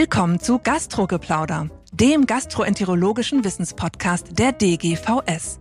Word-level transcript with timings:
Willkommen 0.00 0.38
zu 0.38 0.60
Gastrogeplauder, 0.60 1.70
dem 1.90 2.26
gastroenterologischen 2.26 3.42
Wissenspodcast 3.42 4.38
der 4.38 4.52
DGVS. 4.52 5.58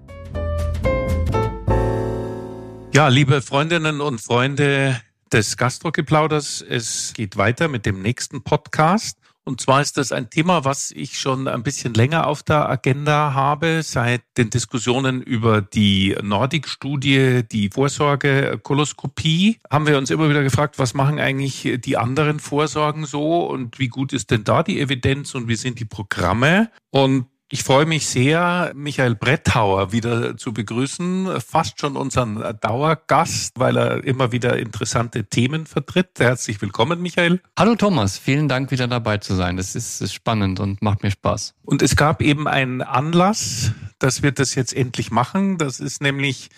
Ja, 2.94 3.08
liebe 3.08 3.42
Freundinnen 3.42 4.00
und 4.00 4.22
Freunde 4.22 5.02
des 5.34 5.58
Gastrogeplauders, 5.58 6.62
es 6.62 7.14
geht 7.16 7.38
weiter 7.38 7.68
mit 7.68 7.88
dem 7.88 8.04
nächsten 8.04 8.44
Podcast. 8.44 9.18
Und 9.48 9.62
zwar 9.62 9.80
ist 9.80 9.96
das 9.96 10.12
ein 10.12 10.30
Thema, 10.30 10.66
was 10.66 10.92
ich 10.92 11.18
schon 11.18 11.48
ein 11.48 11.64
bisschen 11.64 11.94
länger 11.94 12.28
auf 12.28 12.44
der 12.44 12.68
Agenda 12.68 13.34
habe, 13.34 13.82
seit 13.82 14.22
den 14.38 14.50
Diskussionen 14.50 15.22
über 15.22 15.62
die 15.62 16.18
Nordic-Studie, 16.22 17.44
die 17.50 17.70
Vorsorge-Koloskopie, 17.70 19.60
haben 19.72 19.88
wir 19.88 19.98
uns 19.98 20.10
immer 20.10 20.30
wieder 20.30 20.44
gefragt, 20.44 20.80
was 20.80 20.94
machen 20.94 21.22
eigentlich 21.22 21.78
die 21.80 21.96
anderen 21.96 22.42
Vorsorgen 22.42 23.06
so 23.06 23.46
und 23.46 23.80
wie 23.80 23.88
gut 23.88 24.12
ist 24.12 24.32
denn 24.32 24.44
da 24.44 24.64
die 24.64 24.82
Evidenz 24.82 25.34
und 25.34 25.48
wie 25.48 25.56
sind 25.56 25.80
die 25.80 25.86
Programme? 25.86 26.70
Und 26.90 27.28
ich 27.50 27.64
freue 27.64 27.86
mich 27.86 28.08
sehr, 28.08 28.74
Michael 28.76 29.16
Bretthauer 29.16 29.94
wieder 29.94 30.36
zu 30.36 30.54
begrüßen. 30.54 31.40
Fast 31.40 31.80
schon 31.80 31.96
unseren 31.96 32.44
Dauergast, 32.60 33.58
weil 33.58 33.78
er 33.78 34.04
immer 34.04 34.34
wieder 34.34 34.58
interessante 34.58 35.26
Themen 35.26 35.66
vertritt. 35.66 36.20
Herzlich 36.20 36.62
willkommen, 36.62 37.02
Michael. 37.02 37.42
Hallo 37.58 37.76
Thomas, 37.76 38.18
vielen 38.18 38.50
Dank, 38.50 38.72
wieder 38.72 38.90
dabei 38.90 39.20
zu 39.20 39.34
sein. 39.34 39.56
Das 39.56 39.76
ist, 39.76 40.02
ist 40.02 40.14
spannend 40.14 40.60
und 40.60 40.82
macht 40.82 41.04
mir 41.04 41.12
Spaß. 41.12 41.56
Und 41.64 41.82
es 41.82 41.96
gab 41.96 42.22
eben 42.22 42.50
einen 42.50 42.82
Anlass, 42.82 43.72
dass 43.98 44.24
wir 44.24 44.34
das 44.34 44.56
jetzt 44.56 44.76
endlich 44.76 45.10
machen. 45.12 45.58
Das 45.58 45.80
ist 45.80 46.02
nämlich 46.02 46.50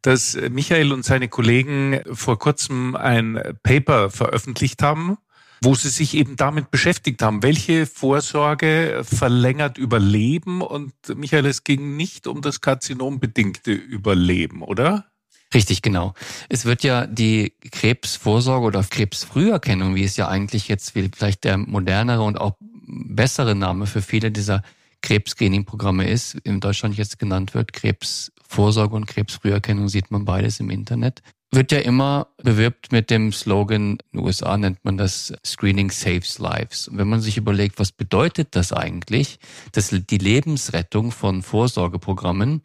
dass 0.00 0.38
Michael 0.50 0.92
und 0.92 1.04
seine 1.04 1.26
Kollegen 1.26 2.00
vor 2.12 2.38
kurzem 2.38 2.94
ein 2.94 3.42
Paper 3.64 4.10
veröffentlicht 4.10 4.80
haben 4.80 5.18
wo 5.62 5.74
Sie 5.74 5.88
sich 5.88 6.14
eben 6.14 6.36
damit 6.36 6.70
beschäftigt 6.70 7.22
haben. 7.22 7.42
Welche 7.42 7.86
Vorsorge 7.86 9.02
verlängert 9.04 9.78
Überleben? 9.78 10.62
Und 10.62 10.92
Michael, 11.14 11.46
es 11.46 11.64
ging 11.64 11.96
nicht 11.96 12.26
um 12.26 12.42
das 12.42 12.60
karzinombedingte 12.60 13.72
Überleben, 13.72 14.62
oder? 14.62 15.06
Richtig, 15.54 15.80
genau. 15.80 16.12
Es 16.48 16.64
wird 16.66 16.82
ja 16.82 17.06
die 17.06 17.54
Krebsvorsorge 17.72 18.66
oder 18.66 18.82
Krebsfrüherkennung, 18.82 19.94
wie 19.94 20.04
es 20.04 20.16
ja 20.16 20.28
eigentlich 20.28 20.68
jetzt 20.68 20.90
vielleicht 20.90 21.44
der 21.44 21.56
modernere 21.56 22.22
und 22.22 22.38
auch 22.38 22.56
bessere 22.60 23.54
Name 23.54 23.86
für 23.86 24.02
viele 24.02 24.30
dieser 24.30 24.62
Krebsscreening-Programme 25.02 26.08
ist, 26.08 26.34
in 26.34 26.60
Deutschland 26.60 26.96
jetzt 26.96 27.18
genannt 27.18 27.54
wird, 27.54 27.72
Krebsvorsorge 27.72 28.94
und 28.96 29.06
Krebsfrüherkennung, 29.06 29.88
sieht 29.88 30.10
man 30.10 30.24
beides 30.24 30.60
im 30.60 30.70
Internet 30.70 31.22
wird 31.50 31.72
ja 31.72 31.78
immer 31.78 32.28
bewirbt 32.42 32.92
mit 32.92 33.10
dem 33.10 33.32
Slogan, 33.32 33.92
in 33.92 33.98
den 34.12 34.20
USA 34.20 34.56
nennt 34.56 34.84
man 34.84 34.98
das 34.98 35.32
Screening 35.44 35.90
Saves 35.90 36.38
Lives. 36.38 36.88
Und 36.88 36.98
wenn 36.98 37.08
man 37.08 37.20
sich 37.20 37.36
überlegt, 37.36 37.78
was 37.78 37.92
bedeutet 37.92 38.48
das 38.50 38.72
eigentlich, 38.72 39.38
das, 39.72 39.88
die 39.88 40.18
Lebensrettung 40.18 41.10
von 41.10 41.42
Vorsorgeprogrammen, 41.42 42.62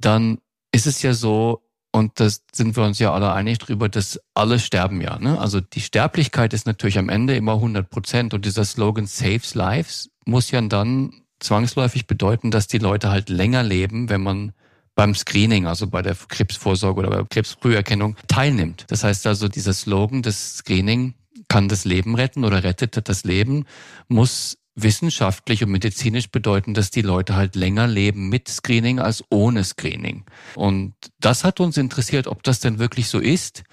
dann 0.00 0.38
ist 0.72 0.86
es 0.86 1.02
ja 1.02 1.14
so, 1.14 1.62
und 1.90 2.20
das 2.20 2.44
sind 2.52 2.76
wir 2.76 2.84
uns 2.84 2.98
ja 2.98 3.12
alle 3.12 3.32
einig 3.32 3.58
drüber, 3.58 3.88
dass 3.88 4.18
alle 4.34 4.58
sterben 4.58 5.00
ja. 5.00 5.18
Ne? 5.18 5.38
Also 5.38 5.60
die 5.60 5.80
Sterblichkeit 5.80 6.54
ist 6.54 6.66
natürlich 6.66 6.98
am 6.98 7.08
Ende 7.08 7.36
immer 7.36 7.54
100 7.54 7.90
Prozent 7.90 8.34
und 8.34 8.46
dieser 8.46 8.64
Slogan 8.64 9.06
Saves 9.06 9.54
Lives 9.54 10.10
muss 10.24 10.50
ja 10.50 10.60
dann 10.62 11.12
zwangsläufig 11.40 12.06
bedeuten, 12.06 12.50
dass 12.50 12.68
die 12.68 12.78
Leute 12.78 13.10
halt 13.10 13.28
länger 13.28 13.62
leben, 13.62 14.08
wenn 14.08 14.22
man 14.22 14.52
beim 14.94 15.14
Screening, 15.14 15.66
also 15.66 15.86
bei 15.86 16.02
der 16.02 16.14
Krebsvorsorge 16.14 17.00
oder 17.00 17.10
bei 17.10 17.16
der 17.16 17.26
Krebsfrüherkennung 17.26 18.16
teilnimmt. 18.28 18.84
Das 18.88 19.04
heißt 19.04 19.26
also, 19.26 19.48
dieser 19.48 19.72
Slogan, 19.72 20.22
das 20.22 20.56
Screening 20.58 21.14
kann 21.48 21.68
das 21.68 21.84
Leben 21.84 22.14
retten 22.14 22.44
oder 22.44 22.64
rettet 22.64 23.08
das 23.08 23.24
Leben, 23.24 23.64
muss 24.08 24.58
wissenschaftlich 24.74 25.62
und 25.62 25.70
medizinisch 25.70 26.30
bedeuten, 26.30 26.74
dass 26.74 26.90
die 26.90 27.02
Leute 27.02 27.36
halt 27.36 27.56
länger 27.56 27.86
leben 27.86 28.28
mit 28.28 28.48
Screening 28.48 29.00
als 29.00 29.22
ohne 29.30 29.64
Screening. 29.64 30.24
Und 30.54 30.94
das 31.20 31.44
hat 31.44 31.60
uns 31.60 31.76
interessiert, 31.76 32.26
ob 32.26 32.42
das 32.42 32.60
denn 32.60 32.78
wirklich 32.78 33.08
so 33.08 33.18
ist 33.18 33.64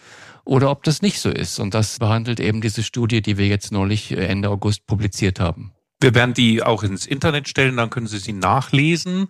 oder 0.44 0.72
ob 0.72 0.84
das 0.84 1.02
nicht 1.02 1.20
so 1.20 1.30
ist. 1.30 1.60
Und 1.60 1.74
das 1.74 2.00
behandelt 2.00 2.40
eben 2.40 2.60
diese 2.60 2.84
Studie, 2.84 3.22
die 3.22 3.38
wir 3.38 3.48
jetzt 3.48 3.72
neulich 3.72 4.12
äh, 4.12 4.26
Ende 4.26 4.50
August 4.50 4.88
publiziert 4.88 5.40
haben. 5.40 5.72
Wir 6.02 6.16
werden 6.16 6.34
die 6.34 6.64
auch 6.64 6.84
ins 6.84 7.06
Internet 7.06 7.48
stellen, 7.50 7.78
dann 7.78 7.90
können 7.90 8.08
Sie 8.08 8.20
sie 8.20 8.34
nachlesen. 8.34 9.28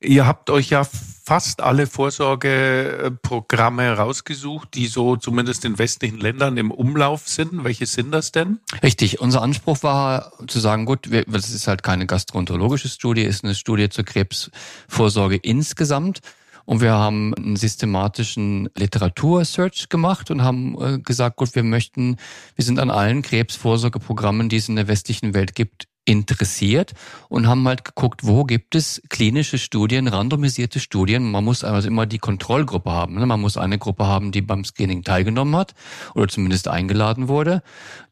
Ihr 0.00 0.26
habt 0.26 0.50
euch 0.50 0.70
ja 0.70 0.84
fast 0.84 1.62
alle 1.62 1.86
Vorsorgeprogramme 1.86 3.96
rausgesucht, 3.96 4.74
die 4.74 4.86
so 4.86 5.16
zumindest 5.16 5.64
in 5.64 5.78
westlichen 5.78 6.18
Ländern 6.18 6.56
im 6.58 6.70
Umlauf 6.70 7.28
sind. 7.28 7.64
Welche 7.64 7.86
sind 7.86 8.12
das 8.12 8.30
denn? 8.30 8.60
Richtig. 8.82 9.20
Unser 9.20 9.42
Anspruch 9.42 9.82
war 9.82 10.32
zu 10.46 10.60
sagen, 10.60 10.84
gut, 10.84 11.10
wir, 11.10 11.24
das 11.24 11.50
ist 11.50 11.66
halt 11.66 11.82
keine 11.82 12.06
gastroenterologische 12.06 12.88
Studie, 12.88 13.22
ist 13.22 13.42
eine 13.42 13.54
Studie 13.54 13.88
zur 13.88 14.04
Krebsvorsorge 14.04 15.36
insgesamt. 15.36 16.20
Und 16.66 16.80
wir 16.80 16.92
haben 16.92 17.32
einen 17.34 17.56
systematischen 17.56 18.68
Literatursearch 18.76 19.88
gemacht 19.88 20.30
und 20.30 20.42
haben 20.42 20.76
äh, 20.80 20.98
gesagt, 20.98 21.36
gut, 21.36 21.54
wir 21.54 21.62
möchten, 21.62 22.16
wir 22.56 22.64
sind 22.64 22.80
an 22.80 22.90
allen 22.90 23.22
Krebsvorsorgeprogrammen, 23.22 24.48
die 24.48 24.56
es 24.56 24.68
in 24.68 24.76
der 24.76 24.88
westlichen 24.88 25.32
Welt 25.32 25.54
gibt, 25.54 25.86
interessiert 26.06 26.92
und 27.28 27.46
haben 27.46 27.66
halt 27.66 27.84
geguckt, 27.84 28.24
wo 28.24 28.44
gibt 28.44 28.74
es 28.74 29.02
klinische 29.10 29.58
Studien, 29.58 30.06
randomisierte 30.06 30.78
Studien. 30.80 31.30
Man 31.30 31.44
muss 31.44 31.64
also 31.64 31.88
immer 31.88 32.06
die 32.06 32.18
Kontrollgruppe 32.18 32.90
haben. 32.90 33.16
Ne? 33.16 33.26
Man 33.26 33.40
muss 33.40 33.56
eine 33.56 33.76
Gruppe 33.76 34.06
haben, 34.06 34.30
die 34.30 34.40
beim 34.40 34.64
Screening 34.64 35.02
teilgenommen 35.02 35.56
hat 35.56 35.74
oder 36.14 36.28
zumindest 36.28 36.68
eingeladen 36.68 37.28
wurde, 37.28 37.62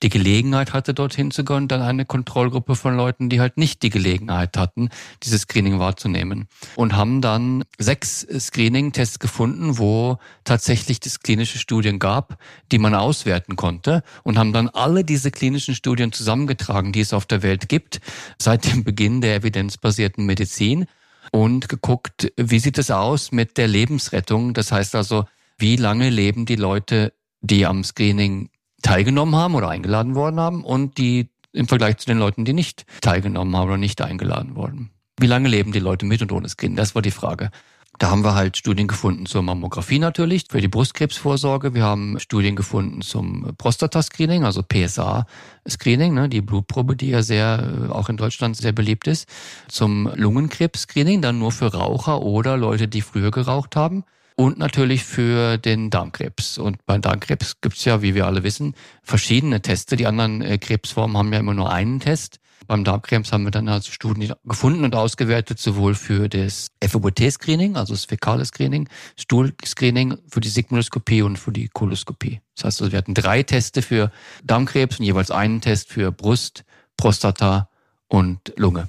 die 0.02 0.08
Gelegenheit 0.08 0.72
hatte, 0.72 0.92
dorthin 0.92 1.30
zu 1.30 1.44
gehen, 1.44 1.68
dann 1.68 1.82
eine 1.82 2.04
Kontrollgruppe 2.04 2.74
von 2.74 2.96
Leuten, 2.96 3.28
die 3.28 3.40
halt 3.40 3.56
nicht 3.56 3.82
die 3.82 3.90
Gelegenheit 3.90 4.56
hatten, 4.56 4.88
dieses 5.22 5.42
Screening 5.42 5.78
wahrzunehmen. 5.78 6.48
Und 6.74 6.96
haben 6.96 7.20
dann 7.20 7.64
sechs 7.78 8.26
Screening-Tests 8.38 9.20
gefunden, 9.20 9.78
wo 9.78 10.18
tatsächlich 10.42 10.98
das 10.98 11.20
klinische 11.20 11.58
Studien 11.58 12.00
gab, 12.00 12.38
die 12.72 12.78
man 12.78 12.94
auswerten 12.94 13.54
konnte 13.54 14.02
und 14.24 14.36
haben 14.36 14.52
dann 14.52 14.68
alle 14.68 15.04
diese 15.04 15.30
klinischen 15.30 15.76
Studien 15.76 16.10
zusammengetragen, 16.10 16.92
die 16.92 17.00
es 17.00 17.12
auf 17.12 17.24
der 17.26 17.42
Welt 17.42 17.68
gibt 17.68 17.83
gibt 17.84 18.00
seit 18.40 18.72
dem 18.72 18.84
Beginn 18.84 19.20
der 19.20 19.36
evidenzbasierten 19.36 20.24
Medizin 20.24 20.86
und 21.32 21.68
geguckt, 21.68 22.32
wie 22.36 22.58
sieht 22.58 22.78
es 22.78 22.90
aus 22.90 23.32
mit 23.32 23.56
der 23.58 23.68
Lebensrettung? 23.68 24.54
Das 24.54 24.72
heißt 24.72 24.94
also, 24.94 25.24
wie 25.58 25.76
lange 25.76 26.10
leben 26.10 26.46
die 26.46 26.56
Leute, 26.56 27.12
die 27.40 27.66
am 27.66 27.84
Screening 27.84 28.50
teilgenommen 28.82 29.36
haben 29.36 29.54
oder 29.54 29.68
eingeladen 29.68 30.14
worden 30.14 30.40
haben 30.40 30.64
und 30.64 30.98
die 30.98 31.30
im 31.52 31.68
Vergleich 31.68 31.98
zu 31.98 32.06
den 32.06 32.18
Leuten, 32.18 32.44
die 32.44 32.52
nicht 32.52 32.84
teilgenommen 33.00 33.56
haben 33.56 33.68
oder 33.68 33.78
nicht 33.78 34.00
eingeladen 34.02 34.56
wurden. 34.56 34.90
Wie 35.18 35.26
lange 35.26 35.48
leben 35.48 35.72
die 35.72 35.78
Leute 35.78 36.04
mit 36.04 36.20
und 36.22 36.32
ohne 36.32 36.48
Screening? 36.48 36.76
Das 36.76 36.94
war 36.94 37.02
die 37.02 37.12
Frage. 37.12 37.50
Da 37.98 38.10
haben 38.10 38.24
wir 38.24 38.34
halt 38.34 38.56
Studien 38.56 38.88
gefunden 38.88 39.24
zur 39.24 39.42
Mammographie 39.42 40.00
natürlich, 40.00 40.46
für 40.50 40.60
die 40.60 40.68
Brustkrebsvorsorge. 40.68 41.74
Wir 41.74 41.84
haben 41.84 42.18
Studien 42.18 42.56
gefunden 42.56 43.02
zum 43.02 43.54
Prostatascreening, 43.56 44.44
also 44.44 44.62
PSA-Screening, 44.62 46.12
ne, 46.12 46.28
die 46.28 46.40
Blutprobe, 46.40 46.96
die 46.96 47.10
ja 47.10 47.22
sehr, 47.22 47.88
auch 47.90 48.08
in 48.08 48.16
Deutschland 48.16 48.56
sehr 48.56 48.72
beliebt 48.72 49.06
ist. 49.06 49.28
Zum 49.68 50.10
Lungenkrebs-Screening, 50.12 51.22
dann 51.22 51.38
nur 51.38 51.52
für 51.52 51.72
Raucher 51.72 52.22
oder 52.22 52.56
Leute, 52.56 52.88
die 52.88 53.00
früher 53.00 53.30
geraucht 53.30 53.76
haben. 53.76 54.04
Und 54.36 54.58
natürlich 54.58 55.04
für 55.04 55.58
den 55.58 55.90
Darmkrebs. 55.90 56.58
Und 56.58 56.84
bei 56.86 56.98
Darmkrebs 56.98 57.60
gibt's 57.60 57.84
ja, 57.84 58.02
wie 58.02 58.16
wir 58.16 58.26
alle 58.26 58.42
wissen, 58.42 58.74
verschiedene 59.04 59.62
Teste. 59.62 59.94
Die 59.94 60.08
anderen 60.08 60.42
äh, 60.42 60.58
Krebsformen 60.58 61.16
haben 61.16 61.32
ja 61.32 61.38
immer 61.38 61.54
nur 61.54 61.70
einen 61.70 62.00
Test. 62.00 62.40
Beim 62.66 62.84
Darmkrebs 62.84 63.32
haben 63.32 63.44
wir 63.44 63.50
dann 63.50 63.68
also 63.68 63.90
Studien 63.92 64.32
gefunden 64.44 64.84
und 64.84 64.94
ausgewertet, 64.94 65.58
sowohl 65.58 65.94
für 65.94 66.28
das 66.28 66.68
FOBT-Screening, 66.84 67.76
also 67.76 67.94
das 67.94 68.04
fäkale 68.04 68.44
Screening, 68.44 68.88
Stuhlscreening, 69.18 70.18
für 70.28 70.40
die 70.40 70.48
Sigmoidoskopie 70.48 71.22
und 71.22 71.38
für 71.38 71.52
die 71.52 71.68
Koloskopie. 71.68 72.40
Das 72.56 72.64
heißt, 72.64 72.82
also 72.82 72.92
wir 72.92 72.98
hatten 72.98 73.14
drei 73.14 73.42
Teste 73.42 73.82
für 73.82 74.10
Darmkrebs 74.44 74.98
und 74.98 75.04
jeweils 75.04 75.30
einen 75.30 75.60
Test 75.60 75.88
für 75.88 76.12
Brust, 76.12 76.64
Prostata 76.96 77.68
und 78.08 78.52
Lunge. 78.56 78.88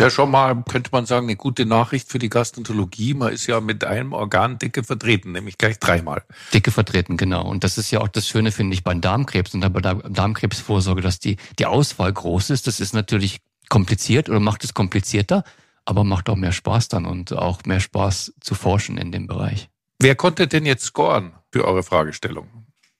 Ja, 0.00 0.10
schon 0.10 0.30
mal, 0.30 0.62
könnte 0.62 0.90
man 0.92 1.06
sagen, 1.06 1.26
eine 1.26 1.34
gute 1.34 1.66
Nachricht 1.66 2.08
für 2.08 2.20
die 2.20 2.28
Gastroenterologie. 2.28 3.14
Man 3.14 3.32
ist 3.32 3.48
ja 3.48 3.60
mit 3.60 3.82
einem 3.82 4.12
Organ 4.12 4.56
dicke 4.56 4.84
vertreten, 4.84 5.32
nämlich 5.32 5.58
gleich 5.58 5.80
dreimal. 5.80 6.22
Dicke 6.54 6.70
vertreten, 6.70 7.16
genau. 7.16 7.44
Und 7.44 7.64
das 7.64 7.78
ist 7.78 7.90
ja 7.90 8.00
auch 8.00 8.06
das 8.06 8.28
Schöne, 8.28 8.52
finde 8.52 8.74
ich, 8.74 8.84
beim 8.84 9.00
Darmkrebs 9.00 9.54
und 9.54 9.72
bei 9.72 9.80
der 9.80 9.96
Darmkrebsvorsorge, 9.96 11.00
dass 11.00 11.18
die, 11.18 11.36
die 11.58 11.66
Auswahl 11.66 12.12
groß 12.12 12.50
ist. 12.50 12.68
Das 12.68 12.78
ist 12.78 12.94
natürlich 12.94 13.40
kompliziert 13.68 14.28
oder 14.28 14.38
macht 14.38 14.62
es 14.62 14.72
komplizierter, 14.72 15.42
aber 15.84 16.04
macht 16.04 16.28
auch 16.28 16.36
mehr 16.36 16.52
Spaß 16.52 16.88
dann 16.88 17.04
und 17.04 17.32
auch 17.32 17.64
mehr 17.64 17.80
Spaß 17.80 18.34
zu 18.40 18.54
forschen 18.54 18.98
in 18.98 19.10
dem 19.10 19.26
Bereich. 19.26 19.68
Wer 19.98 20.14
konnte 20.14 20.46
denn 20.46 20.64
jetzt 20.64 20.84
scoren 20.84 21.32
für 21.50 21.64
eure 21.64 21.82
Fragestellung? 21.82 22.46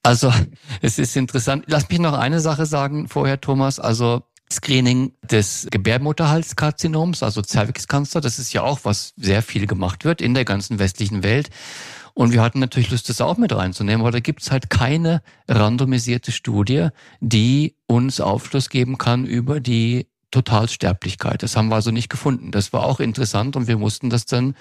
Also, 0.03 0.33
es 0.83 0.99
ist 0.99 1.17
interessant. 1.17 1.65
Lass 1.69 1.89
mich 1.89 2.01
noch 2.01 2.15
eine 2.15 2.41
Sache 2.41 2.67
sagen 2.67 3.07
vorher, 3.07 3.41
Thomas. 3.41 3.79
Also, 3.79 4.25
Screening 4.53 5.13
des 5.23 5.69
Gebärmutterhalskarzinoms, 5.71 7.23
also 7.23 7.43
Cervixcancer. 7.43 8.21
Das 8.21 8.39
ist 8.39 8.53
ja 8.53 8.63
auch, 8.63 8.81
was 8.83 9.13
sehr 9.17 9.43
viel 9.43 9.67
gemacht 9.67 10.05
wird 10.05 10.21
in 10.21 10.35
der 10.35 10.45
ganzen 10.45 10.79
westlichen 10.79 11.23
Welt. 11.23 11.51
Und 12.15 12.33
wir 12.33 12.43
hatten 12.43 12.59
natürlich 12.59 12.91
Lust, 12.91 13.09
das 13.09 13.21
auch 13.21 13.37
mit 13.37 13.55
reinzunehmen, 13.55 14.01
aber 14.01 14.11
da 14.11 14.21
gibt's 14.21 14.51
halt 14.51 14.71
keine 14.71 15.23
randomisierte 15.47 16.33
Studie, 16.33 16.89
die 17.21 17.77
uns 17.87 18.21
Aufschluss 18.21 18.71
geben 18.71 18.99
kann 18.99 19.25
über 19.25 19.61
die 19.61 20.09
Totalsterblichkeit. 20.31 21.43
Das 21.43 21.57
haben 21.57 21.69
wir 21.69 21.77
also 21.77 21.91
nicht 21.91 22.11
gefunden. 22.11 22.51
Das 22.51 22.73
war 22.73 22.85
auch 22.85 23.01
interessant 23.01 23.57
und 23.57 23.67
wir 23.67 23.79
mussten 23.79 24.11
das 24.11 24.27
dann 24.27 24.55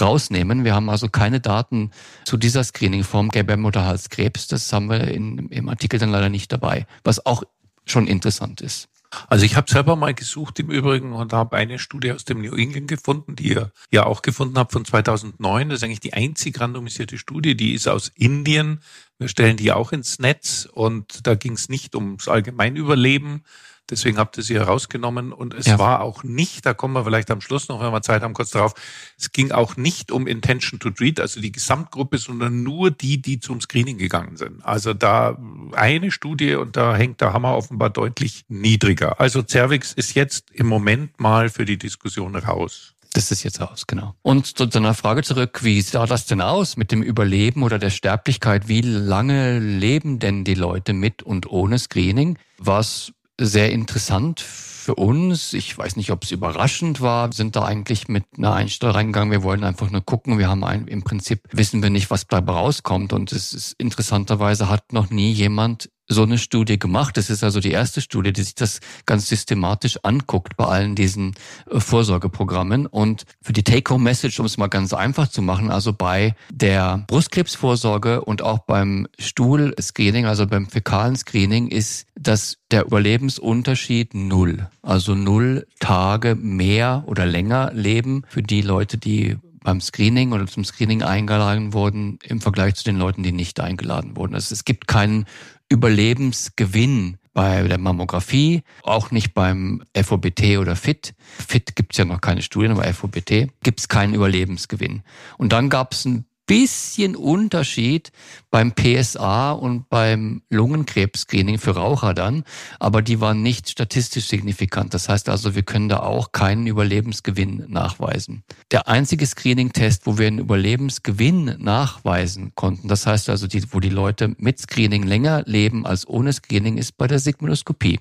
rausnehmen. 0.00 0.64
Wir 0.64 0.74
haben 0.74 0.90
also 0.90 1.08
keine 1.08 1.40
Daten 1.40 1.92
zu 2.24 2.36
dieser 2.36 2.64
Screeningform 2.64 3.28
Gebärmutterhalskrebs. 3.28 4.48
Das 4.48 4.72
haben 4.72 4.90
wir 4.90 5.08
in, 5.08 5.48
im 5.48 5.68
Artikel 5.68 5.98
dann 5.98 6.10
leider 6.10 6.28
nicht 6.28 6.52
dabei, 6.52 6.86
was 7.04 7.24
auch 7.24 7.44
schon 7.86 8.06
interessant 8.06 8.60
ist. 8.60 8.88
Also 9.28 9.44
ich 9.44 9.56
habe 9.56 9.70
selber 9.70 9.96
mal 9.96 10.14
gesucht 10.14 10.58
im 10.60 10.70
Übrigen 10.70 11.12
und 11.12 11.32
habe 11.32 11.56
eine 11.56 11.78
Studie 11.78 12.12
aus 12.12 12.24
dem 12.24 12.40
New 12.40 12.54
England 12.54 12.88
gefunden, 12.88 13.36
die 13.36 13.48
ihr 13.48 13.72
ja 13.90 14.06
auch 14.06 14.22
gefunden 14.22 14.58
habt 14.58 14.72
von 14.72 14.84
2009. 14.84 15.68
Das 15.68 15.78
ist 15.78 15.84
eigentlich 15.84 16.00
die 16.00 16.14
einzig 16.14 16.60
randomisierte 16.60 17.18
Studie, 17.18 17.56
die 17.56 17.74
ist 17.74 17.88
aus 17.88 18.12
Indien. 18.14 18.80
Wir 19.18 19.28
stellen 19.28 19.56
die 19.56 19.72
auch 19.72 19.92
ins 19.92 20.18
Netz 20.18 20.68
und 20.70 21.26
da 21.26 21.34
ging 21.34 21.52
es 21.52 21.68
nicht 21.68 21.94
ums 21.94 22.28
Allgemeinüberleben, 22.28 23.44
Deswegen 23.90 24.16
habt 24.16 24.38
ihr 24.38 24.42
sie 24.42 24.54
herausgenommen 24.54 25.32
und 25.32 25.52
es 25.52 25.66
ja. 25.66 25.78
war 25.78 26.00
auch 26.00 26.24
nicht, 26.24 26.64
da 26.64 26.72
kommen 26.72 26.94
wir 26.94 27.04
vielleicht 27.04 27.30
am 27.30 27.42
Schluss 27.42 27.68
noch, 27.68 27.82
wenn 27.82 27.92
wir 27.92 28.00
Zeit 28.00 28.22
haben, 28.22 28.32
kurz 28.32 28.50
darauf, 28.50 28.72
es 29.18 29.30
ging 29.30 29.52
auch 29.52 29.76
nicht 29.76 30.10
um 30.10 30.26
Intention 30.26 30.80
to 30.80 30.90
Treat, 30.90 31.20
also 31.20 31.40
die 31.40 31.52
Gesamtgruppe, 31.52 32.16
sondern 32.16 32.62
nur 32.62 32.90
die, 32.90 33.20
die 33.20 33.40
zum 33.40 33.60
Screening 33.60 33.98
gegangen 33.98 34.38
sind. 34.38 34.64
Also 34.64 34.94
da 34.94 35.38
eine 35.72 36.10
Studie 36.10 36.54
und 36.54 36.76
da 36.76 36.96
hängt 36.96 37.20
der 37.20 37.34
Hammer 37.34 37.56
offenbar 37.56 37.90
deutlich 37.90 38.44
niedriger. 38.48 39.20
Also 39.20 39.42
Cervix 39.42 39.92
ist 39.92 40.14
jetzt 40.14 40.50
im 40.50 40.66
Moment 40.66 41.20
mal 41.20 41.50
für 41.50 41.66
die 41.66 41.76
Diskussion 41.76 42.34
raus. 42.36 42.94
Das 43.14 43.30
ist 43.30 43.44
jetzt 43.44 43.60
raus, 43.60 43.86
genau. 43.86 44.14
Und 44.22 44.58
zu 44.58 44.66
deiner 44.66 44.92
Frage 44.92 45.22
zurück, 45.22 45.60
wie 45.62 45.80
sah 45.82 46.04
das 46.04 46.26
denn 46.26 46.40
aus 46.40 46.76
mit 46.76 46.90
dem 46.90 47.00
Überleben 47.00 47.62
oder 47.62 47.78
der 47.78 47.90
Sterblichkeit? 47.90 48.66
Wie 48.66 48.80
lange 48.80 49.60
leben 49.60 50.18
denn 50.18 50.42
die 50.42 50.54
Leute 50.54 50.94
mit 50.94 51.22
und 51.22 51.48
ohne 51.48 51.78
Screening? 51.78 52.38
Was 52.58 53.12
sehr 53.40 53.72
interessant 53.72 54.40
für 54.84 54.94
uns. 54.94 55.52
Ich 55.52 55.76
weiß 55.76 55.96
nicht, 55.96 56.10
ob 56.10 56.24
es 56.24 56.30
überraschend 56.30 57.00
war. 57.00 57.32
Sind 57.32 57.56
da 57.56 57.64
eigentlich 57.64 58.08
mit 58.08 58.24
einer 58.36 58.52
Einstellung 58.52 58.94
reingegangen. 58.94 59.32
Wir 59.32 59.42
wollen 59.42 59.64
einfach 59.64 59.90
nur 59.90 60.04
gucken. 60.04 60.38
Wir 60.38 60.48
haben 60.48 60.62
ein, 60.62 60.86
im 60.86 61.02
Prinzip 61.02 61.40
wissen 61.52 61.82
wir 61.82 61.90
nicht, 61.90 62.10
was 62.10 62.26
dabei 62.26 62.52
rauskommt. 62.52 63.12
Und 63.12 63.32
es 63.32 63.52
ist 63.52 63.74
interessanterweise 63.78 64.68
hat 64.68 64.92
noch 64.92 65.10
nie 65.10 65.32
jemand 65.32 65.88
so 66.06 66.22
eine 66.22 66.38
Studie 66.38 66.78
gemacht. 66.78 67.16
Das 67.16 67.30
ist 67.30 67.42
also 67.42 67.60
die 67.60 67.70
erste 67.70 68.00
Studie, 68.00 68.32
die 68.32 68.42
sich 68.42 68.54
das 68.54 68.80
ganz 69.06 69.28
systematisch 69.28 69.98
anguckt 70.02 70.56
bei 70.56 70.66
allen 70.66 70.94
diesen 70.94 71.34
äh, 71.70 71.80
Vorsorgeprogrammen. 71.80 72.86
Und 72.86 73.24
für 73.40 73.52
die 73.52 73.62
Take-Home-Message, 73.62 74.38
um 74.40 74.46
es 74.46 74.58
mal 74.58 74.68
ganz 74.68 74.92
einfach 74.92 75.28
zu 75.28 75.42
machen, 75.42 75.70
also 75.70 75.92
bei 75.92 76.34
der 76.50 77.04
Brustkrebsvorsorge 77.06 78.22
und 78.22 78.42
auch 78.42 78.60
beim 78.60 79.08
Stuhl-Screening, 79.18 80.26
also 80.26 80.46
beim 80.46 80.68
fäkalen 80.68 81.16
Screening, 81.16 81.68
ist 81.68 82.06
das 82.14 82.58
der 82.70 82.84
Überlebensunterschied 82.84 84.14
null. 84.14 84.68
Also 84.84 85.14
null 85.14 85.66
Tage 85.80 86.34
mehr 86.34 87.04
oder 87.06 87.24
länger 87.24 87.72
leben 87.72 88.22
für 88.28 88.42
die 88.42 88.60
Leute, 88.60 88.98
die 88.98 89.38
beim 89.62 89.80
Screening 89.80 90.32
oder 90.32 90.46
zum 90.46 90.62
Screening 90.62 91.02
eingeladen 91.02 91.72
wurden 91.72 92.18
im 92.22 92.40
Vergleich 92.40 92.74
zu 92.74 92.84
den 92.84 92.98
Leuten, 92.98 93.22
die 93.22 93.32
nicht 93.32 93.60
eingeladen 93.60 94.14
wurden. 94.14 94.34
Also 94.34 94.52
es 94.52 94.66
gibt 94.66 94.86
keinen 94.86 95.24
Überlebensgewinn 95.70 97.16
bei 97.32 97.62
der 97.62 97.78
Mammographie, 97.78 98.62
auch 98.82 99.10
nicht 99.10 99.32
beim 99.32 99.82
FOBT 99.96 100.58
oder 100.58 100.76
FIT. 100.76 101.14
FIT 101.18 101.74
gibt 101.74 101.92
es 101.94 101.98
ja 101.98 102.04
noch 102.04 102.20
keine 102.20 102.42
Studien, 102.42 102.72
aber 102.72 102.84
FOBT 102.84 103.48
gibt 103.62 103.80
es 103.80 103.88
keinen 103.88 104.14
Überlebensgewinn. 104.14 105.02
Und 105.38 105.52
dann 105.52 105.70
gab 105.70 105.92
es 105.92 106.04
ein 106.04 106.26
bisschen 106.46 107.16
Unterschied 107.16 108.12
beim 108.50 108.72
PSA 108.74 109.52
und 109.52 109.88
beim 109.88 110.42
Lungenkrebs-Screening 110.50 111.58
für 111.58 111.72
Raucher 111.72 112.14
dann, 112.14 112.44
aber 112.78 113.02
die 113.02 113.20
waren 113.20 113.42
nicht 113.42 113.68
statistisch 113.68 114.26
signifikant. 114.26 114.94
Das 114.94 115.08
heißt 115.08 115.28
also, 115.28 115.54
wir 115.54 115.62
können 115.62 115.88
da 115.88 116.00
auch 116.00 116.32
keinen 116.32 116.66
Überlebensgewinn 116.66 117.64
nachweisen. 117.68 118.44
Der 118.70 118.88
einzige 118.88 119.26
Screening-Test, 119.26 120.06
wo 120.06 120.18
wir 120.18 120.26
einen 120.26 120.38
Überlebensgewinn 120.38 121.56
nachweisen 121.58 122.52
konnten, 122.54 122.88
das 122.88 123.06
heißt 123.06 123.28
also, 123.28 123.46
die, 123.46 123.72
wo 123.72 123.80
die 123.80 123.88
Leute 123.88 124.34
mit 124.38 124.58
Screening 124.58 125.04
länger 125.04 125.42
leben 125.46 125.86
als 125.86 126.06
ohne 126.06 126.32
Screening, 126.32 126.76
ist 126.76 126.96
bei 126.96 127.06
der 127.06 127.18
Sigmoidoskopie. 127.18 128.00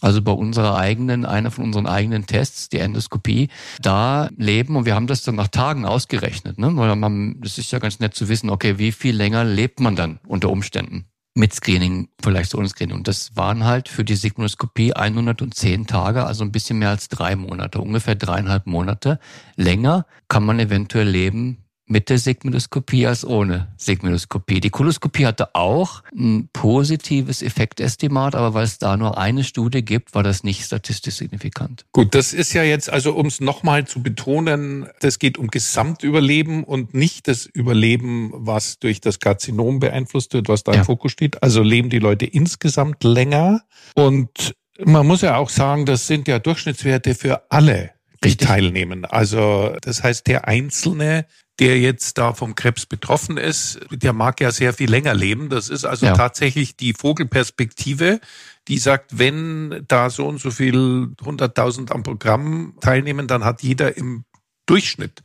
Also 0.00 0.20
bei 0.20 0.32
unserer 0.32 0.76
eigenen, 0.76 1.24
einer 1.24 1.50
von 1.50 1.64
unseren 1.64 1.86
eigenen 1.86 2.26
Tests, 2.26 2.68
die 2.68 2.78
Endoskopie, 2.78 3.48
da 3.80 4.28
leben 4.36 4.74
und 4.76 4.84
wir 4.84 4.94
haben 4.94 5.06
das 5.06 5.22
dann 5.22 5.36
nach 5.36 5.48
Tagen 5.48 5.84
ausgerechnet, 5.84 6.58
ne? 6.58 6.74
Weil 6.74 6.96
man, 6.96 7.40
das 7.40 7.58
ist 7.58 7.70
ja 7.70 7.78
ganz 7.78 8.00
nett 8.00 8.14
zu 8.14 8.28
wissen, 8.28 8.50
okay, 8.50 8.78
wie 8.78 8.90
viel 8.90 9.14
länger 9.14 9.44
lebt 9.44 9.78
man 9.80 9.94
dann 9.94 10.18
unter 10.26 10.50
Umständen? 10.50 11.06
Mit 11.34 11.54
Screening, 11.54 12.08
vielleicht 12.22 12.54
ohne 12.54 12.68
Screening. 12.68 12.96
Und 12.96 13.08
das 13.08 13.36
waren 13.36 13.64
halt 13.64 13.88
für 13.88 14.04
die 14.04 14.16
Sigmoidoskopie 14.16 14.92
110 14.92 15.86
Tage, 15.86 16.26
also 16.26 16.44
ein 16.44 16.52
bisschen 16.52 16.78
mehr 16.78 16.90
als 16.90 17.08
drei 17.08 17.36
Monate, 17.36 17.80
ungefähr 17.80 18.16
dreieinhalb 18.16 18.66
Monate. 18.66 19.18
Länger 19.56 20.04
kann 20.28 20.44
man 20.44 20.58
eventuell 20.58 21.08
leben 21.08 21.61
mit 21.86 22.08
der 22.08 22.18
Sigmoidoskopie 22.18 23.06
als 23.06 23.24
ohne 23.24 23.68
Sigmoidoskopie. 23.76 24.60
Die 24.60 24.70
Koloskopie 24.70 25.26
hatte 25.26 25.54
auch 25.54 26.02
ein 26.16 26.48
positives 26.52 27.42
Effektestimat, 27.42 28.34
aber 28.34 28.54
weil 28.54 28.64
es 28.64 28.78
da 28.78 28.96
nur 28.96 29.18
eine 29.18 29.44
Studie 29.44 29.84
gibt, 29.84 30.14
war 30.14 30.22
das 30.22 30.44
nicht 30.44 30.64
statistisch 30.64 31.16
signifikant. 31.16 31.84
Gut, 31.92 32.14
das 32.14 32.32
ist 32.32 32.52
ja 32.52 32.62
jetzt, 32.62 32.90
also 32.90 33.14
um 33.14 33.26
es 33.26 33.40
nochmal 33.40 33.86
zu 33.86 34.02
betonen, 34.02 34.86
das 35.00 35.18
geht 35.18 35.38
um 35.38 35.48
Gesamtüberleben 35.48 36.64
und 36.64 36.94
nicht 36.94 37.28
das 37.28 37.46
Überleben, 37.46 38.30
was 38.34 38.78
durch 38.78 39.00
das 39.00 39.18
Karzinom 39.18 39.80
beeinflusst 39.80 40.34
wird, 40.34 40.48
was 40.48 40.64
da 40.64 40.72
ja. 40.72 40.78
im 40.78 40.84
Fokus 40.84 41.12
steht. 41.12 41.42
Also 41.42 41.62
leben 41.62 41.90
die 41.90 41.98
Leute 41.98 42.26
insgesamt 42.26 43.04
länger 43.04 43.62
und 43.94 44.54
man 44.84 45.06
muss 45.06 45.20
ja 45.22 45.36
auch 45.36 45.50
sagen, 45.50 45.86
das 45.86 46.06
sind 46.06 46.28
ja 46.28 46.38
Durchschnittswerte 46.38 47.14
für 47.14 47.50
alle 47.50 47.90
die 48.22 48.28
Richtig. 48.28 48.48
teilnehmen. 48.48 49.04
Also 49.04 49.76
das 49.82 50.02
heißt, 50.02 50.26
der 50.26 50.46
Einzelne 50.48 51.26
der 51.58 51.78
jetzt 51.78 52.18
da 52.18 52.32
vom 52.32 52.54
Krebs 52.54 52.86
betroffen 52.86 53.36
ist, 53.36 53.80
der 53.90 54.12
mag 54.12 54.40
ja 54.40 54.50
sehr 54.50 54.72
viel 54.72 54.90
länger 54.90 55.14
leben. 55.14 55.48
Das 55.48 55.68
ist 55.68 55.84
also 55.84 56.06
ja. 56.06 56.14
tatsächlich 56.14 56.76
die 56.76 56.94
Vogelperspektive, 56.94 58.20
die 58.68 58.78
sagt, 58.78 59.18
wenn 59.18 59.84
da 59.86 60.08
so 60.10 60.26
und 60.26 60.40
so 60.40 60.50
viel 60.50 60.76
100.000 61.22 61.90
am 61.92 62.02
Programm 62.02 62.74
teilnehmen, 62.80 63.26
dann 63.26 63.44
hat 63.44 63.62
jeder 63.62 63.96
im 63.96 64.24
Durchschnitt 64.66 65.22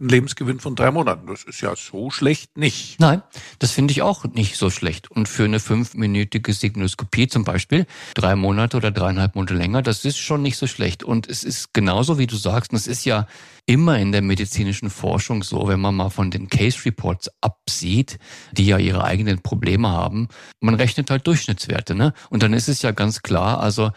ein 0.00 0.08
Lebensgewinn 0.08 0.60
von 0.60 0.76
drei 0.76 0.90
Monaten. 0.90 1.26
Das 1.26 1.42
ist 1.42 1.60
ja 1.60 1.74
so 1.74 2.10
schlecht 2.10 2.56
nicht. 2.56 3.00
Nein, 3.00 3.22
das 3.58 3.72
finde 3.72 3.92
ich 3.92 4.02
auch 4.02 4.24
nicht 4.24 4.56
so 4.56 4.70
schlecht. 4.70 5.10
Und 5.10 5.28
für 5.28 5.44
eine 5.44 5.60
fünfminütige 5.60 6.52
Signoskopie 6.52 7.26
zum 7.26 7.44
Beispiel, 7.44 7.86
drei 8.14 8.36
Monate 8.36 8.76
oder 8.76 8.90
dreieinhalb 8.90 9.34
Monate 9.34 9.54
länger, 9.54 9.82
das 9.82 10.04
ist 10.04 10.18
schon 10.18 10.42
nicht 10.42 10.56
so 10.56 10.66
schlecht. 10.66 11.02
Und 11.02 11.28
es 11.28 11.42
ist 11.42 11.74
genauso, 11.74 12.18
wie 12.18 12.26
du 12.26 12.36
sagst, 12.36 12.72
und 12.72 12.76
es 12.76 12.86
ist 12.86 13.04
ja 13.04 13.26
immer 13.66 13.98
in 13.98 14.12
der 14.12 14.22
medizinischen 14.22 14.88
Forschung 14.88 15.42
so, 15.42 15.68
wenn 15.68 15.80
man 15.80 15.94
mal 15.94 16.10
von 16.10 16.30
den 16.30 16.48
Case 16.48 16.84
Reports 16.84 17.30
absieht, 17.40 18.18
die 18.52 18.66
ja 18.66 18.78
ihre 18.78 19.04
eigenen 19.04 19.42
Probleme 19.42 19.88
haben, 19.88 20.28
man 20.60 20.74
rechnet 20.74 21.10
halt 21.10 21.26
Durchschnittswerte, 21.26 21.94
ne? 21.94 22.14
Und 22.30 22.42
dann 22.42 22.54
ist 22.54 22.68
es 22.68 22.82
ja 22.82 22.92
ganz 22.92 23.20
klar, 23.22 23.60
also 23.60 23.90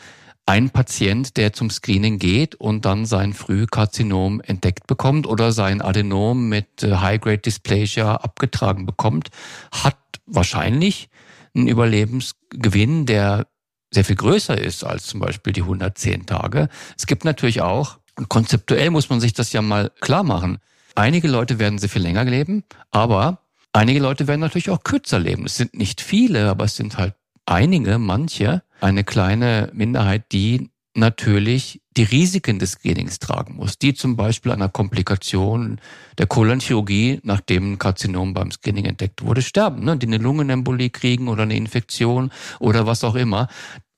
ein 0.46 0.70
Patient, 0.70 1.38
der 1.38 1.54
zum 1.54 1.70
Screening 1.70 2.20
geht 2.20 2.56
und 2.56 2.86
dann 2.86 3.06
sein 3.06 3.34
Frühkarzinom 3.34 4.42
entdeckt 4.42 4.88
bekommt 4.88 5.28
oder 5.28 5.52
sein 5.52 5.82
Adenom 5.82 6.50
mit 6.50 6.84
äh, 6.84 6.96
High-Grade 6.96 7.40
Dysplasia 7.40 8.16
abgetragen 8.16 8.86
bekommt, 8.86 9.30
hat 9.72 9.98
wahrscheinlich 10.26 11.10
einen 11.56 11.68
Überlebensgewinn, 11.68 13.06
der 13.06 13.48
sehr 13.94 14.06
viel 14.06 14.16
größer 14.16 14.58
ist 14.58 14.84
als 14.84 15.06
zum 15.06 15.20
Beispiel 15.20 15.54
die 15.54 15.62
110 15.62 16.26
Tage. 16.26 16.70
Es 16.98 17.06
gibt 17.06 17.26
natürlich 17.26 17.62
auch, 17.62 18.00
konzeptuell 18.30 18.90
muss 18.90 19.10
man 19.10 19.20
sich 19.20 19.34
das 19.34 19.52
ja 19.54 19.62
mal 19.62 19.92
klar 20.00 20.24
machen, 20.24 20.60
einige 20.96 21.28
Leute 21.28 21.60
werden 21.60 21.78
sehr 21.78 21.90
viel 21.90 22.02
länger 22.02 22.24
leben, 22.24 22.64
aber 22.90 23.40
einige 23.74 24.00
Leute 24.00 24.28
werden 24.28 24.42
natürlich 24.42 24.70
auch 24.70 24.84
kürzer 24.84 25.20
leben. 25.20 25.46
Es 25.46 25.58
sind 25.58 25.76
nicht 25.76 26.02
viele, 26.02 26.50
aber 26.50 26.66
es 26.66 26.76
sind 26.76 26.98
halt 26.98 27.16
einige, 27.46 27.98
manche, 27.98 28.64
eine 28.82 29.04
kleine 29.04 29.70
Minderheit, 29.74 30.32
die 30.32 30.72
natürlich 30.94 31.82
die 31.96 32.04
Risiken 32.04 32.60
des 32.60 32.72
Screenings 32.74 33.20
tragen 33.20 33.56
muss, 33.56 33.78
die 33.78 33.94
zum 33.94 34.16
Beispiel 34.16 34.52
einer 34.52 34.70
Komplikation 34.70 35.80
der 36.18 36.28
Kolonchirurgie, 36.28 37.20
nachdem 37.24 37.74
ein 37.74 37.80
Karzinom 37.80 38.34
beim 38.34 38.52
Screening 38.52 38.86
entdeckt 38.86 39.24
wurde, 39.24 39.42
sterben, 39.42 39.84
ne? 39.84 39.98
die 39.98 40.08
eine 40.08 40.18
Lungenembolie 40.18 40.90
kriegen 40.90 41.28
oder 41.28 41.44
eine 41.44 41.56
Infektion 41.56 42.32
oder 42.60 42.88
was 42.88 43.04
auch 43.04 43.16
immer. 43.16 43.48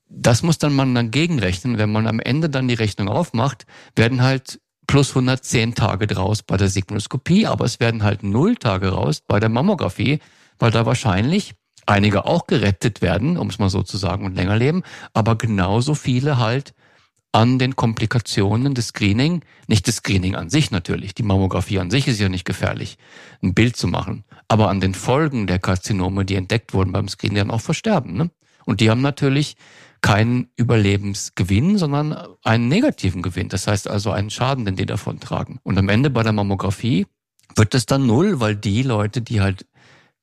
Das 0.08 0.42
muss 0.42 0.58
dann 0.58 0.74
man 0.74 0.94
dann 0.94 1.10
gegenrechnen. 1.10 1.78
Wenn 1.78 1.90
man 1.90 2.06
am 2.06 2.20
Ende 2.20 2.48
dann 2.48 2.68
die 2.68 2.74
Rechnung 2.74 3.08
aufmacht, 3.08 3.66
werden 3.96 4.22
halt 4.22 4.60
plus 4.86 5.10
110 5.10 5.74
Tage 5.74 6.06
draus 6.06 6.42
bei 6.42 6.56
der 6.56 6.68
Sigmoskopie, 6.68 7.46
aber 7.46 7.64
es 7.64 7.80
werden 7.80 8.02
halt 8.02 8.22
null 8.22 8.54
Tage 8.56 8.90
raus 8.90 9.22
bei 9.26 9.40
der 9.40 9.48
Mammographie, 9.48 10.20
weil 10.58 10.70
da 10.70 10.86
wahrscheinlich 10.86 11.54
einige 11.86 12.26
auch 12.26 12.46
gerettet 12.46 13.02
werden, 13.02 13.36
um 13.36 13.48
es 13.48 13.58
mal 13.58 13.70
so 13.70 13.82
zu 13.82 13.96
sagen, 13.96 14.24
und 14.24 14.34
länger 14.34 14.56
leben, 14.56 14.82
aber 15.12 15.36
genauso 15.36 15.94
viele 15.94 16.38
halt 16.38 16.74
an 17.32 17.58
den 17.58 17.74
Komplikationen 17.74 18.74
des 18.74 18.88
Screening, 18.88 19.42
nicht 19.66 19.88
das 19.88 19.96
Screening 19.96 20.36
an 20.36 20.50
sich 20.50 20.70
natürlich, 20.70 21.14
die 21.14 21.24
Mammographie 21.24 21.80
an 21.80 21.90
sich 21.90 22.06
ist 22.06 22.20
ja 22.20 22.28
nicht 22.28 22.44
gefährlich, 22.44 22.96
ein 23.42 23.54
Bild 23.54 23.76
zu 23.76 23.88
machen, 23.88 24.24
aber 24.46 24.68
an 24.68 24.80
den 24.80 24.94
Folgen 24.94 25.48
der 25.48 25.58
Karzinome, 25.58 26.24
die 26.24 26.36
entdeckt 26.36 26.74
wurden 26.74 26.92
beim 26.92 27.08
Screening, 27.08 27.38
dann 27.38 27.50
auch 27.50 27.60
versterben. 27.60 28.16
Ne? 28.16 28.30
Und 28.66 28.80
die 28.80 28.88
haben 28.88 29.00
natürlich 29.00 29.56
keinen 30.00 30.48
Überlebensgewinn, 30.56 31.78
sondern 31.78 32.16
einen 32.44 32.68
negativen 32.68 33.22
Gewinn. 33.22 33.48
Das 33.48 33.66
heißt 33.66 33.88
also 33.88 34.10
einen 34.12 34.30
Schaden, 34.30 34.64
den 34.64 34.76
die 34.76 34.86
davon 34.86 35.18
tragen. 35.18 35.60
Und 35.62 35.78
am 35.78 35.88
Ende 35.88 36.10
bei 36.10 36.22
der 36.22 36.32
Mammographie 36.32 37.06
wird 37.56 37.74
es 37.74 37.86
dann 37.86 38.06
null, 38.06 38.38
weil 38.38 38.54
die 38.54 38.82
Leute, 38.82 39.22
die 39.22 39.40
halt 39.40 39.66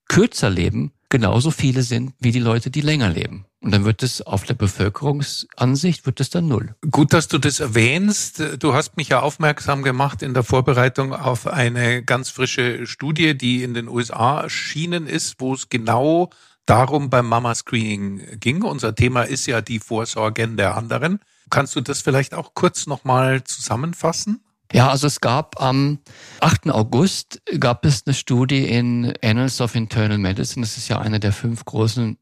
kürzer 0.07 0.49
leben, 0.49 0.91
genauso 1.11 1.51
viele 1.51 1.83
sind 1.83 2.13
wie 2.19 2.31
die 2.31 2.39
Leute, 2.39 2.71
die 2.71 2.81
länger 2.81 3.09
leben. 3.09 3.45
Und 3.59 3.71
dann 3.71 3.85
wird 3.85 4.01
es 4.01 4.23
auf 4.23 4.43
der 4.45 4.55
Bevölkerungsansicht 4.55 6.07
wird 6.07 6.19
es 6.19 6.31
dann 6.31 6.47
null. 6.47 6.73
Gut, 6.89 7.13
dass 7.13 7.27
du 7.27 7.37
das 7.37 7.59
erwähnst. 7.59 8.41
Du 8.57 8.73
hast 8.73 8.97
mich 8.97 9.09
ja 9.09 9.19
aufmerksam 9.19 9.83
gemacht 9.83 10.23
in 10.23 10.33
der 10.33 10.41
Vorbereitung 10.41 11.13
auf 11.13 11.45
eine 11.45 12.01
ganz 12.01 12.31
frische 12.31 12.87
Studie, 12.87 13.37
die 13.37 13.61
in 13.61 13.75
den 13.75 13.87
USA 13.87 14.41
erschienen 14.41 15.05
ist, 15.05 15.35
wo 15.37 15.53
es 15.53 15.69
genau 15.69 16.31
darum 16.65 17.11
beim 17.11 17.27
Mama 17.27 17.53
Screening 17.53 18.39
ging. 18.39 18.63
Unser 18.63 18.95
Thema 18.95 19.23
ist 19.23 19.45
ja 19.45 19.61
die 19.61 19.79
Vorsorgen 19.79 20.57
der 20.57 20.75
anderen. 20.75 21.19
Kannst 21.51 21.75
du 21.75 21.81
das 21.81 22.01
vielleicht 22.01 22.33
auch 22.33 22.55
kurz 22.55 22.87
nochmal 22.87 23.43
zusammenfassen? 23.43 24.41
Ja, 24.73 24.89
also 24.89 25.07
es 25.07 25.19
gab 25.19 25.61
am 25.61 25.99
8. 26.39 26.69
August 26.69 27.41
gab 27.59 27.85
es 27.85 28.03
eine 28.05 28.13
Studie 28.13 28.65
in 28.65 29.13
Annals 29.21 29.59
of 29.59 29.75
Internal 29.75 30.17
Medicine. 30.17 30.65
Das 30.65 30.77
ist 30.77 30.87
ja 30.87 30.99
eine 30.99 31.19
der 31.19 31.33
fünf 31.33 31.65
großen 31.65 32.17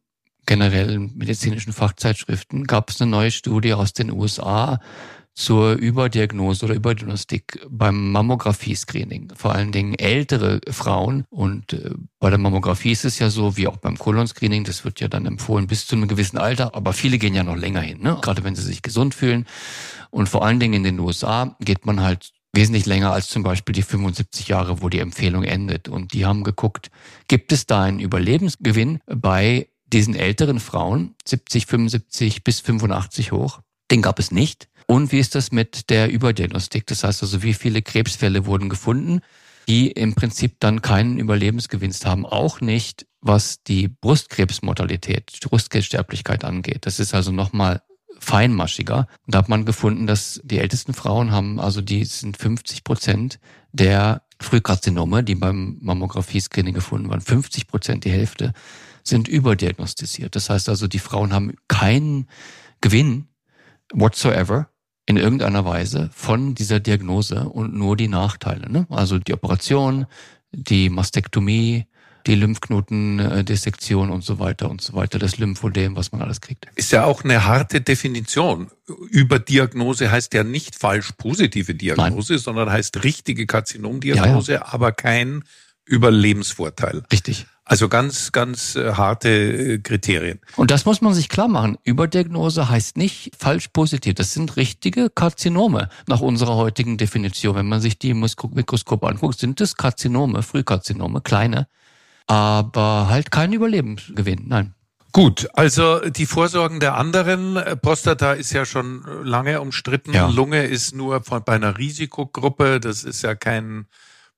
generellen 0.47 1.11
medizinischen 1.15 1.73
Fachzeitschriften. 1.73 2.65
Gab 2.65 2.89
es 2.89 2.99
eine 2.99 3.11
neue 3.11 3.29
Studie 3.29 3.73
aus 3.73 3.93
den 3.93 4.11
USA 4.11 4.79
zur 5.35 5.73
Überdiagnose 5.73 6.65
oder 6.65 6.73
Überdiagnostik 6.73 7.65
beim 7.69 8.11
Mammographie-Screening. 8.11 9.31
Vor 9.35 9.53
allen 9.53 9.71
Dingen 9.71 9.93
ältere 9.93 10.59
Frauen. 10.69 11.25
Und 11.29 11.73
äh, 11.73 11.91
bei 12.19 12.29
der 12.29 12.39
Mammographie 12.39 12.91
ist 12.91 13.05
es 13.05 13.19
ja 13.19 13.29
so, 13.29 13.55
wie 13.55 13.67
auch 13.67 13.77
beim 13.77 13.97
Kolon-Screening, 13.97 14.65
das 14.65 14.83
wird 14.83 14.99
ja 14.99 15.07
dann 15.07 15.25
empfohlen 15.25 15.67
bis 15.67 15.87
zu 15.87 15.95
einem 15.95 16.09
gewissen 16.09 16.39
Alter, 16.39 16.75
aber 16.75 16.93
viele 16.93 17.19
gehen 17.19 17.35
ja 17.35 17.43
noch 17.43 17.55
länger 17.55 17.79
hin, 17.79 18.01
ne? 18.01 18.17
gerade 18.21 18.43
wenn 18.43 18.55
sie 18.55 18.63
sich 18.63 18.81
gesund 18.81 19.15
fühlen. 19.15 19.45
Und 20.09 20.27
vor 20.27 20.43
allen 20.43 20.59
Dingen 20.59 20.73
in 20.73 20.83
den 20.83 20.99
USA 20.99 21.55
geht 21.61 21.85
man 21.85 22.01
halt 22.01 22.31
wesentlich 22.59 22.85
länger 22.85 23.13
als 23.13 23.29
zum 23.29 23.41
Beispiel 23.41 23.71
die 23.71 23.83
75 23.83 24.49
Jahre, 24.49 24.81
wo 24.81 24.89
die 24.89 24.99
Empfehlung 24.99 25.43
endet. 25.43 25.87
Und 25.87 26.13
die 26.13 26.25
haben 26.25 26.43
geguckt, 26.43 26.91
gibt 27.29 27.53
es 27.53 27.65
da 27.65 27.83
einen 27.83 28.01
Überlebensgewinn 28.01 28.99
bei 29.05 29.69
diesen 29.85 30.13
älteren 30.13 30.59
Frauen, 30.59 31.15
70, 31.25 31.67
75 31.67 32.43
bis 32.43 32.59
85 32.59 33.31
hoch? 33.31 33.61
Den 33.89 34.01
gab 34.01 34.19
es 34.19 34.31
nicht. 34.31 34.67
Und 34.87 35.13
wie 35.13 35.19
ist 35.19 35.35
das 35.35 35.53
mit 35.53 35.89
der 35.89 36.11
Überdiagnostik? 36.11 36.85
Das 36.85 37.05
heißt 37.05 37.23
also, 37.23 37.43
wie 37.43 37.53
viele 37.53 37.81
Krebsfälle 37.81 38.45
wurden 38.45 38.67
gefunden, 38.67 39.21
die 39.69 39.91
im 39.91 40.13
Prinzip 40.13 40.59
dann 40.59 40.81
keinen 40.81 41.17
Überlebensgewinst 41.17 42.05
haben? 42.05 42.25
Auch 42.25 42.59
nicht, 42.59 43.05
was 43.21 43.63
die 43.63 43.87
Brustkrebsmortalität, 43.87 45.31
Brustkrebssterblichkeit 45.43 46.43
angeht. 46.43 46.85
Das 46.85 46.99
ist 46.99 47.13
also 47.13 47.31
nochmal 47.31 47.81
feinmaschiger. 48.29 49.07
Und 49.25 49.33
da 49.33 49.39
hat 49.39 49.49
man 49.49 49.65
gefunden, 49.65 50.05
dass 50.05 50.39
die 50.43 50.59
ältesten 50.59 50.93
Frauen 50.93 51.31
haben, 51.31 51.59
also 51.59 51.81
die 51.81 52.05
sind 52.05 52.37
50 52.37 52.83
Prozent 52.83 53.39
der 53.71 54.21
Frühkarzinome, 54.39 55.23
die 55.23 55.33
beim 55.33 55.79
Mammographie-Screening 55.81 56.75
gefunden 56.75 57.09
waren, 57.09 57.21
50 57.21 57.67
Prozent, 57.67 58.05
die 58.05 58.11
Hälfte, 58.11 58.53
sind 59.03 59.27
überdiagnostiziert. 59.27 60.35
Das 60.35 60.51
heißt 60.51 60.69
also, 60.69 60.87
die 60.87 60.99
Frauen 60.99 61.33
haben 61.33 61.55
keinen 61.67 62.27
Gewinn 62.81 63.29
whatsoever 63.91 64.69
in 65.07 65.17
irgendeiner 65.17 65.65
Weise 65.65 66.11
von 66.13 66.53
dieser 66.53 66.79
Diagnose 66.79 67.49
und 67.49 67.73
nur 67.73 67.97
die 67.97 68.07
Nachteile. 68.07 68.71
Ne? 68.71 68.85
Also 68.91 69.17
die 69.17 69.33
Operation, 69.33 70.05
die 70.51 70.89
Mastektomie, 70.89 71.87
die 72.29 72.35
Lymphknotendissektion 72.35 74.11
und 74.11 74.23
so 74.23 74.39
weiter 74.39 74.69
und 74.69 74.81
so 74.81 74.93
weiter, 74.93 75.17
das 75.19 75.37
Lymphödem, 75.37 75.95
was 75.95 76.11
man 76.11 76.21
alles 76.21 76.41
kriegt. 76.41 76.67
Ist 76.75 76.91
ja 76.91 77.03
auch 77.03 77.23
eine 77.23 77.45
harte 77.45 77.81
Definition. 77.81 78.69
Überdiagnose 79.09 80.11
heißt 80.11 80.33
ja 80.35 80.43
nicht 80.43 80.75
falsch 80.75 81.11
positive 81.17 81.73
Diagnose, 81.73 82.33
Nein. 82.33 82.41
sondern 82.41 82.69
heißt 82.69 83.03
richtige 83.03 83.47
Karzinomdiagnose, 83.47 84.53
ja, 84.53 84.59
ja. 84.59 84.73
aber 84.73 84.91
kein 84.91 85.43
Überlebensvorteil. 85.85 87.03
Richtig. 87.11 87.47
Also 87.65 87.87
ganz, 87.89 88.31
ganz 88.31 88.75
äh, 88.75 88.93
harte 88.93 89.29
äh, 89.29 89.77
Kriterien. 89.79 90.39
Und 90.55 90.71
das 90.71 90.85
muss 90.85 91.01
man 91.01 91.13
sich 91.13 91.29
klar 91.29 91.47
machen. 91.47 91.77
Überdiagnose 91.83 92.69
heißt 92.69 92.97
nicht 92.97 93.31
falsch 93.37 93.69
positiv. 93.69 94.15
Das 94.15 94.33
sind 94.33 94.55
richtige 94.55 95.09
Karzinome 95.09 95.89
nach 96.07 96.19
unserer 96.21 96.55
heutigen 96.55 96.97
Definition. 96.97 97.55
Wenn 97.55 97.67
man 97.67 97.81
sich 97.81 97.97
die 97.97 98.11
im 98.11 98.19
Mikroskop 98.19 99.03
anguckt, 99.03 99.39
sind 99.39 99.59
das 99.59 99.75
Karzinome, 99.75 100.41
Frühkarzinome, 100.43 101.21
kleine, 101.21 101.67
aber 102.29 103.07
halt 103.09 103.31
kein 103.31 103.51
Überlebensgewinn. 103.53 104.45
Nein. 104.47 104.75
Gut, 105.11 105.47
also 105.53 105.99
die 105.99 106.27
Vorsorgen 106.27 106.79
der 106.79 106.95
anderen, 106.95 107.57
äh, 107.57 107.75
Prostata 107.75 108.33
ist 108.33 108.51
ja 108.53 108.65
schon 108.65 109.03
lange 109.23 109.59
umstritten, 109.59 110.13
ja. 110.13 110.27
Lunge 110.27 110.65
ist 110.65 110.93
nur 110.93 111.23
von, 111.23 111.43
bei 111.43 111.53
einer 111.53 111.79
Risikogruppe, 111.79 112.79
das 112.79 113.03
ist 113.03 113.23
ja 113.23 113.33
kein 113.33 113.87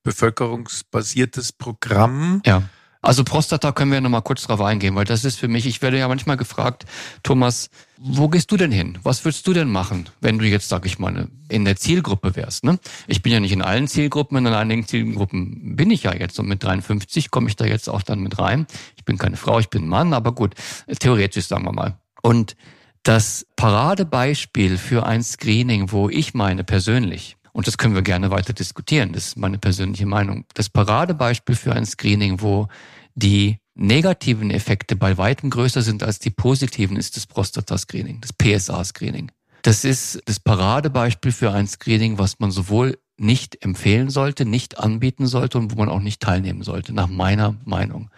bevölkerungsbasiertes 0.03 1.51
Programm. 1.51 2.41
Ja. 2.45 2.63
Also 3.01 3.23
Prostata 3.23 3.71
können 3.71 3.91
wir 3.91 3.99
noch 3.99 4.09
mal 4.09 4.21
kurz 4.21 4.43
drauf 4.43 4.61
eingehen, 4.61 4.95
weil 4.95 5.05
das 5.05 5.25
ist 5.25 5.39
für 5.39 5.47
mich, 5.47 5.65
ich 5.65 5.81
werde 5.81 5.97
ja 5.97 6.07
manchmal 6.07 6.37
gefragt, 6.37 6.85
Thomas, 7.23 7.69
wo 7.97 8.29
gehst 8.29 8.51
du 8.51 8.57
denn 8.57 8.71
hin? 8.71 8.99
Was 9.01 9.25
würdest 9.25 9.45
du 9.47 9.53
denn 9.53 9.69
machen, 9.69 10.07
wenn 10.21 10.37
du 10.37 10.45
jetzt, 10.45 10.69
sag 10.69 10.85
ich 10.85 10.99
mal, 10.99 11.27
in 11.49 11.65
der 11.65 11.75
Zielgruppe 11.75 12.35
wärst? 12.35 12.63
Ne? 12.63 12.79
Ich 13.07 13.23
bin 13.23 13.33
ja 13.33 13.39
nicht 13.39 13.53
in 13.53 13.63
allen 13.63 13.87
Zielgruppen, 13.87 14.37
in 14.37 14.47
einigen 14.47 14.85
Zielgruppen 14.85 15.75
bin 15.75 15.89
ich 15.89 16.03
ja 16.03 16.13
jetzt 16.13 16.39
und 16.39 16.47
mit 16.47 16.63
53 16.63 17.31
komme 17.31 17.49
ich 17.49 17.55
da 17.55 17.65
jetzt 17.65 17.89
auch 17.89 18.03
dann 18.03 18.19
mit 18.19 18.37
rein. 18.37 18.67
Ich 18.97 19.03
bin 19.03 19.17
keine 19.17 19.37
Frau, 19.37 19.59
ich 19.59 19.69
bin 19.69 19.85
ein 19.85 19.89
Mann, 19.89 20.13
aber 20.13 20.33
gut, 20.33 20.53
theoretisch 20.99 21.47
sagen 21.47 21.65
wir 21.65 21.73
mal. 21.73 21.97
Und 22.21 22.55
das 23.03 23.47
Paradebeispiel 23.55 24.77
für 24.77 25.07
ein 25.07 25.23
Screening, 25.23 25.91
wo 25.91 26.09
ich 26.09 26.35
meine 26.35 26.63
persönlich, 26.63 27.37
und 27.53 27.67
das 27.67 27.77
können 27.77 27.95
wir 27.95 28.01
gerne 28.01 28.31
weiter 28.31 28.53
diskutieren. 28.53 29.13
Das 29.13 29.27
ist 29.27 29.37
meine 29.37 29.57
persönliche 29.57 30.05
Meinung. 30.05 30.45
Das 30.53 30.69
Paradebeispiel 30.69 31.55
für 31.55 31.73
ein 31.73 31.85
Screening, 31.85 32.41
wo 32.41 32.67
die 33.15 33.57
negativen 33.75 34.51
Effekte 34.51 34.95
bei 34.95 35.17
weitem 35.17 35.49
größer 35.49 35.81
sind 35.81 36.03
als 36.03 36.19
die 36.19 36.29
positiven, 36.29 36.95
ist 36.97 37.17
das 37.17 37.25
Prostata-Screening, 37.27 38.21
das 38.21 38.31
PSA-Screening. 38.33 39.31
Das 39.63 39.83
ist 39.85 40.21
das 40.25 40.39
Paradebeispiel 40.39 41.31
für 41.31 41.51
ein 41.51 41.67
Screening, 41.67 42.17
was 42.17 42.39
man 42.39 42.49
sowohl 42.51 42.97
nicht 43.17 43.63
empfehlen 43.63 44.09
sollte, 44.09 44.45
nicht 44.45 44.79
anbieten 44.79 45.27
sollte 45.27 45.59
und 45.59 45.71
wo 45.71 45.75
man 45.75 45.89
auch 45.89 45.99
nicht 45.99 46.21
teilnehmen 46.21 46.63
sollte, 46.63 46.93
nach 46.93 47.07
meiner 47.07 47.55
Meinung. 47.65 48.09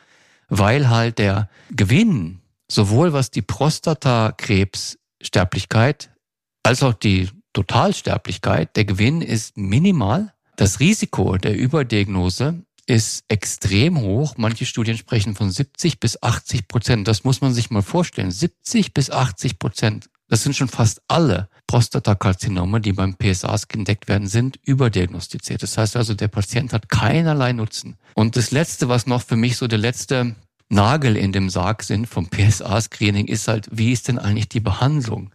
Weil 0.48 0.90
halt 0.90 1.18
der 1.18 1.50
Gewinn, 1.72 2.40
sowohl 2.70 3.12
was 3.12 3.32
die 3.32 3.42
Prostatakrebssterblichkeit 3.42 6.12
als 6.64 6.84
auch 6.84 6.94
die 6.94 7.30
Totalsterblichkeit, 7.54 8.76
der 8.76 8.86
Gewinn 8.86 9.22
ist 9.22 9.58
minimal. 9.58 10.34
Das 10.56 10.80
Risiko 10.80 11.38
der 11.38 11.56
Überdiagnose 11.56 12.64
ist 12.86 13.24
extrem 13.28 14.02
hoch. 14.02 14.36
Manche 14.38 14.66
Studien 14.66 14.98
sprechen 14.98 15.36
von 15.36 15.50
70 15.50 16.00
bis 16.00 16.22
80 16.22 16.68
Prozent. 16.68 17.08
Das 17.08 17.24
muss 17.24 17.42
man 17.42 17.54
sich 17.54 17.70
mal 17.70 17.82
vorstellen. 17.82 18.32
70 18.32 18.94
bis 18.94 19.10
80 19.10 19.60
Prozent. 19.60 20.10
Das 20.28 20.44
sind 20.44 20.56
schon 20.56 20.68
fast 20.68 21.02
alle 21.08 21.50
Prostatakarzinome, 21.68 22.82
die 22.82 22.94
beim 22.94 23.16
PSA 23.16 23.56
entdeckt 23.70 24.08
werden, 24.08 24.28
sind 24.28 24.58
überdiagnostiziert. 24.64 25.64
Das 25.64 25.78
heißt 25.78 25.96
also, 25.96 26.14
der 26.14 26.28
Patient 26.28 26.74
hat 26.74 26.90
keinerlei 26.90 27.54
Nutzen. 27.54 27.98
Und 28.16 28.36
das 28.36 28.52
Letzte, 28.52 28.90
was 28.90 29.06
noch 29.06 29.22
für 29.22 29.36
mich 29.36 29.58
so 29.58 29.68
der 29.68 29.80
letzte 29.80 30.36
Nagel 30.70 31.18
in 31.18 31.32
dem 31.32 31.50
Sarg 31.50 31.84
sind 31.84 32.08
vom 32.08 32.30
PSA-Screening, 32.30 33.28
ist 33.28 33.48
halt, 33.48 33.68
wie 33.72 33.92
ist 33.92 34.08
denn 34.08 34.18
eigentlich 34.18 34.50
die 34.50 34.60
Behandlung? 34.60 35.32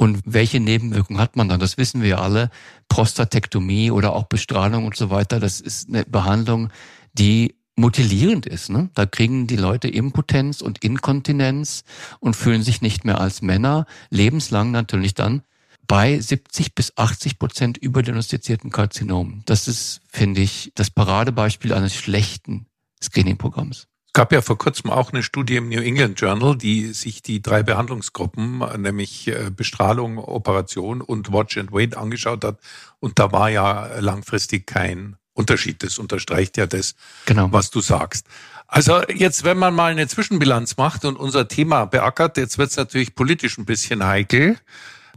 Und 0.00 0.22
welche 0.24 0.60
Nebenwirkungen 0.60 1.20
hat 1.20 1.36
man 1.36 1.50
dann? 1.50 1.60
Das 1.60 1.76
wissen 1.76 2.00
wir 2.00 2.22
alle. 2.22 2.48
Prostatektomie 2.88 3.90
oder 3.90 4.14
auch 4.14 4.24
Bestrahlung 4.24 4.86
und 4.86 4.96
so 4.96 5.10
weiter. 5.10 5.40
Das 5.40 5.60
ist 5.60 5.90
eine 5.90 6.06
Behandlung, 6.06 6.70
die 7.12 7.54
mutilierend 7.76 8.46
ist. 8.46 8.70
Ne? 8.70 8.88
Da 8.94 9.04
kriegen 9.04 9.46
die 9.46 9.56
Leute 9.56 9.88
Impotenz 9.88 10.62
und 10.62 10.82
Inkontinenz 10.82 11.84
und 12.18 12.34
fühlen 12.34 12.62
sich 12.62 12.80
nicht 12.80 13.04
mehr 13.04 13.20
als 13.20 13.42
Männer, 13.42 13.84
lebenslang 14.08 14.70
natürlich 14.70 15.12
dann, 15.12 15.42
bei 15.86 16.18
70 16.18 16.74
bis 16.74 16.96
80 16.96 17.38
Prozent 17.38 17.76
überdiagnostizierten 17.76 18.70
Karzinomen. 18.70 19.42
Das 19.44 19.68
ist, 19.68 20.00
finde 20.08 20.40
ich, 20.40 20.72
das 20.76 20.90
Paradebeispiel 20.90 21.74
eines 21.74 21.94
schlechten 21.94 22.64
Screening-Programms. 23.02 23.86
Gab 24.20 24.32
ja 24.32 24.42
vor 24.42 24.58
kurzem 24.58 24.90
auch 24.90 25.14
eine 25.14 25.22
Studie 25.22 25.56
im 25.56 25.70
New 25.70 25.80
England 25.80 26.20
Journal, 26.20 26.54
die 26.54 26.88
sich 26.88 27.22
die 27.22 27.40
drei 27.40 27.62
Behandlungsgruppen, 27.62 28.58
nämlich 28.76 29.28
äh, 29.28 29.50
Bestrahlung, 29.50 30.18
Operation 30.18 31.00
und 31.00 31.32
Watch 31.32 31.56
and 31.56 31.72
Wait 31.72 31.96
angeschaut 31.96 32.44
hat. 32.44 32.58
Und 32.98 33.18
da 33.18 33.32
war 33.32 33.48
ja 33.48 33.98
langfristig 33.98 34.66
kein 34.66 35.16
Unterschied. 35.32 35.82
Das 35.82 35.96
unterstreicht 35.96 36.58
ja 36.58 36.66
das, 36.66 36.96
genau. 37.24 37.50
was 37.50 37.70
du 37.70 37.80
sagst. 37.80 38.26
Also 38.66 39.00
jetzt, 39.08 39.44
wenn 39.44 39.56
man 39.56 39.74
mal 39.74 39.90
eine 39.90 40.06
Zwischenbilanz 40.06 40.76
macht 40.76 41.06
und 41.06 41.16
unser 41.16 41.48
Thema 41.48 41.86
beackert, 41.86 42.36
jetzt 42.36 42.58
wird 42.58 42.68
es 42.68 42.76
natürlich 42.76 43.14
politisch 43.14 43.56
ein 43.56 43.64
bisschen 43.64 44.04
heikel. 44.04 44.58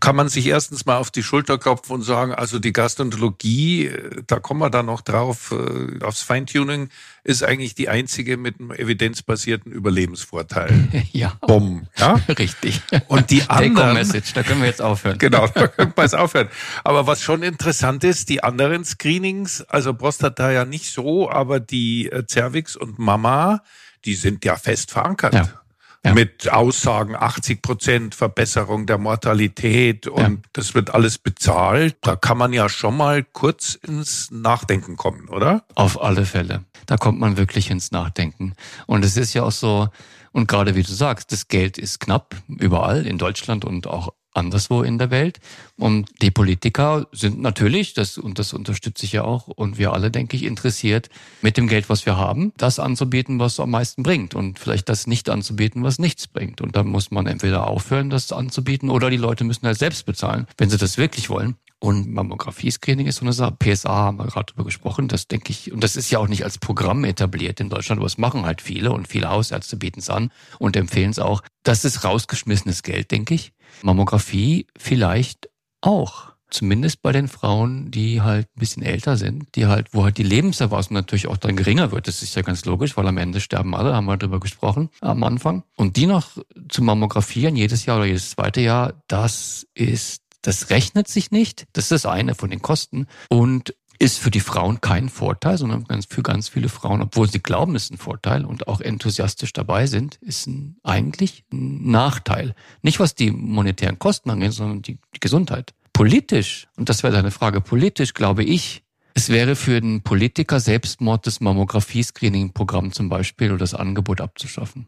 Kann 0.03 0.17
man 0.17 0.27
sich 0.27 0.47
erstens 0.47 0.85
mal 0.85 0.97
auf 0.97 1.11
die 1.11 1.23
Schulter 1.23 1.57
klopfen 1.57 1.95
und 1.95 2.01
sagen, 2.01 2.33
also 2.33 2.59
die 2.59 2.73
Gastroenterologie, 2.73 3.85
äh, 3.85 4.23
da 4.27 4.41
kommen 4.41 4.59
wir 4.59 4.69
dann 4.69 4.87
noch 4.87 4.99
drauf, 4.99 5.53
äh, 5.53 6.03
aufs 6.03 6.21
Feintuning, 6.21 6.89
ist 7.23 7.41
eigentlich 7.41 7.73
die 7.73 7.87
einzige 7.87 8.35
mit 8.35 8.59
einem 8.59 8.71
evidenzbasierten 8.71 9.71
Überlebensvorteil. 9.71 10.73
Ja. 11.13 11.37
Bumm, 11.41 11.87
ja? 11.97 12.15
Richtig. 12.37 12.81
Und 13.07 13.29
die 13.29 13.43
anderen. 13.47 13.93
Message, 13.93 14.33
da 14.33 14.43
können 14.43 14.59
wir 14.59 14.67
jetzt 14.67 14.81
aufhören. 14.81 15.17
Genau, 15.19 15.47
da 15.47 15.67
können 15.67 15.93
wir 15.95 16.03
jetzt 16.03 16.15
aufhören. 16.15 16.49
Aber 16.83 17.07
was 17.07 17.21
schon 17.21 17.43
interessant 17.43 18.03
ist, 18.03 18.27
die 18.29 18.43
anderen 18.43 18.83
Screenings, 18.83 19.61
also 19.61 19.93
Prostata 19.93 20.51
ja 20.51 20.65
nicht 20.65 20.91
so, 20.91 21.29
aber 21.29 21.61
die 21.61 22.11
äh, 22.11 22.25
Cervix 22.27 22.75
und 22.75 22.99
Mama, 22.99 23.61
die 24.03 24.15
sind 24.15 24.43
ja 24.43 24.57
fest 24.57 24.91
verankert. 24.91 25.33
Ja. 25.33 25.62
Ja. 26.05 26.13
Mit 26.13 26.51
Aussagen 26.51 27.15
80 27.15 27.61
Prozent 27.61 28.13
Verbesserung 28.15 28.85
der 28.85 28.97
Mortalität 28.97 30.05
und 30.07 30.21
Ja. 30.21 30.31
das 30.51 30.75
wird 30.75 30.93
alles 30.93 31.17
bezahlt. 31.17 31.95
Da 32.01 32.17
kann 32.17 32.37
man 32.37 32.51
ja 32.51 32.67
schon 32.67 32.97
mal 32.97 33.23
kurz 33.23 33.75
ins 33.75 34.29
Nachdenken 34.29 34.97
kommen, 34.97 35.29
oder? 35.29 35.63
Auf 35.75 36.01
alle 36.01 36.25
Fälle. 36.25 36.65
Da 36.87 36.97
kommt 36.97 37.19
man 37.21 37.37
wirklich 37.37 37.69
ins 37.71 37.91
Nachdenken. 37.91 38.53
Und 38.85 39.05
es 39.05 39.15
ist 39.15 39.33
ja 39.33 39.43
auch 39.43 39.51
so, 39.53 39.87
und 40.33 40.47
gerade 40.49 40.75
wie 40.75 40.83
du 40.83 40.91
sagst, 40.91 41.31
das 41.31 41.47
Geld 41.47 41.77
ist 41.77 42.01
knapp 42.01 42.35
überall 42.49 43.05
in 43.07 43.17
Deutschland 43.17 43.63
und 43.63 43.87
auch 43.87 44.13
anderswo 44.33 44.83
in 44.83 44.97
der 44.97 45.11
Welt. 45.11 45.39
Und 45.77 46.09
die 46.21 46.31
Politiker 46.31 47.07
sind 47.11 47.41
natürlich, 47.41 47.93
das, 47.93 48.17
und 48.17 48.39
das 48.39 48.53
unterstütze 48.53 49.05
ich 49.05 49.13
ja 49.13 49.23
auch, 49.23 49.47
und 49.47 49.77
wir 49.77 49.93
alle, 49.93 50.11
denke 50.11 50.35
ich, 50.35 50.43
interessiert, 50.43 51.09
mit 51.41 51.57
dem 51.57 51.67
Geld, 51.67 51.89
was 51.89 52.05
wir 52.05 52.17
haben, 52.17 52.53
das 52.57 52.79
anzubieten, 52.79 53.39
was 53.39 53.59
am 53.59 53.71
meisten 53.71 54.03
bringt. 54.03 54.35
Und 54.35 54.59
vielleicht 54.59 54.89
das 54.89 55.07
nicht 55.07 55.29
anzubieten, 55.29 55.83
was 55.83 55.99
nichts 55.99 56.27
bringt. 56.27 56.61
Und 56.61 56.75
da 56.75 56.83
muss 56.83 57.11
man 57.11 57.27
entweder 57.27 57.67
aufhören, 57.67 58.09
das 58.09 58.31
anzubieten, 58.31 58.89
oder 58.89 59.09
die 59.09 59.17
Leute 59.17 59.43
müssen 59.43 59.65
halt 59.65 59.77
selbst 59.77 60.05
bezahlen, 60.05 60.47
wenn 60.57 60.69
sie 60.69 60.77
das 60.77 60.97
wirklich 60.97 61.29
wollen. 61.29 61.55
Und 61.83 62.13
Mammographie-Screening 62.13 63.07
ist 63.07 63.17
so 63.17 63.25
eine 63.25 63.33
Sache. 63.33 63.57
PSA 63.59 63.93
haben 63.93 64.17
wir 64.17 64.25
gerade 64.27 64.53
drüber 64.53 64.63
gesprochen. 64.63 65.09
Das 65.09 65.27
denke 65.27 65.51
ich, 65.51 65.69
und 65.73 65.83
das 65.83 65.97
ist 65.97 66.09
ja 66.11 66.19
auch 66.19 66.29
nicht 66.29 66.45
als 66.45 66.57
Programm 66.57 67.03
etabliert 67.03 67.59
in 67.59 67.69
Deutschland, 67.69 67.99
aber 67.99 68.05
es 68.05 68.17
machen 68.17 68.45
halt 68.45 68.61
viele 68.61 68.93
und 68.93 69.09
viele 69.09 69.29
Hausärzte 69.29 69.75
bieten 69.75 69.99
es 69.99 70.09
an 70.09 70.31
und 70.59 70.77
empfehlen 70.77 71.09
es 71.09 71.19
auch. 71.19 71.43
Das 71.63 71.83
ist 71.83 72.05
rausgeschmissenes 72.05 72.83
Geld, 72.83 73.11
denke 73.11 73.33
ich. 73.33 73.51
Mammographie 73.81 74.67
vielleicht 74.77 75.49
auch. 75.81 76.33
Zumindest 76.49 77.01
bei 77.01 77.11
den 77.11 77.27
Frauen, 77.27 77.89
die 77.89 78.21
halt 78.21 78.45
ein 78.45 78.59
bisschen 78.59 78.83
älter 78.83 79.17
sind, 79.17 79.55
die 79.55 79.65
halt, 79.65 79.87
wo 79.91 80.03
halt 80.03 80.19
die 80.19 80.23
Lebenserwartung 80.23 80.93
natürlich 80.93 81.25
auch 81.27 81.37
dann 81.37 81.55
geringer 81.55 81.91
wird. 81.91 82.07
Das 82.07 82.21
ist 82.21 82.35
ja 82.35 82.43
ganz 82.43 82.63
logisch, 82.65 82.95
weil 82.95 83.07
am 83.07 83.17
Ende 83.17 83.41
sterben 83.41 83.73
alle, 83.73 83.95
haben 83.95 84.05
wir 84.05 84.17
drüber 84.17 84.39
gesprochen 84.39 84.89
am 85.01 85.23
Anfang. 85.23 85.63
Und 85.75 85.97
die 85.97 86.05
noch 86.05 86.37
zu 86.69 86.83
mammografieren, 86.83 87.55
jedes 87.55 87.87
Jahr 87.87 87.97
oder 87.97 88.05
jedes 88.05 88.29
zweite 88.29 88.61
Jahr, 88.61 88.93
das 89.07 89.65
ist 89.73 90.23
das 90.43 90.69
rechnet 90.69 91.07
sich 91.07 91.31
nicht. 91.31 91.65
Das 91.73 91.85
ist 91.85 91.91
das 91.91 92.05
eine 92.05 92.35
von 92.35 92.49
den 92.49 92.61
Kosten. 92.61 93.07
Und 93.29 93.73
ist 94.03 94.19
für 94.19 94.31
die 94.31 94.41
Frauen 94.41 94.81
kein 94.81 95.07
Vorteil, 95.07 95.57
sondern 95.57 95.85
für 96.09 96.23
ganz 96.23 96.49
viele 96.49 96.67
Frauen, 96.67 97.01
obwohl 97.01 97.29
sie 97.29 97.41
glauben, 97.41 97.73
es 97.73 97.85
ist 97.85 97.91
ein 97.93 97.97
Vorteil 97.97 98.43
und 98.43 98.67
auch 98.67 98.81
enthusiastisch 98.81 99.53
dabei 99.53 99.87
sind, 99.87 100.15
ist 100.15 100.45
ein, 100.45 100.75
eigentlich 100.83 101.45
ein 101.53 101.89
Nachteil. 101.89 102.53
Nicht 102.81 102.99
was 102.99 103.15
die 103.15 103.31
monetären 103.31 103.99
Kosten 103.99 104.29
angeht, 104.29 104.51
sondern 104.51 104.81
die, 104.81 104.99
die 105.15 105.19
Gesundheit. 105.21 105.73
Politisch, 105.93 106.67
und 106.75 106.89
das 106.89 107.01
wäre 107.03 107.13
deine 107.13 107.31
Frage, 107.31 107.61
politisch 107.61 108.13
glaube 108.13 108.43
ich, 108.43 108.83
es 109.13 109.29
wäre 109.29 109.55
für 109.55 109.79
den 109.79 110.01
Politiker 110.01 110.59
Selbstmord 110.59 111.25
das 111.25 111.39
Mammographie-Screening-Programm 111.39 112.91
zum 112.91 113.07
Beispiel 113.07 113.51
oder 113.51 113.59
das 113.59 113.73
Angebot 113.73 114.19
abzuschaffen. 114.19 114.87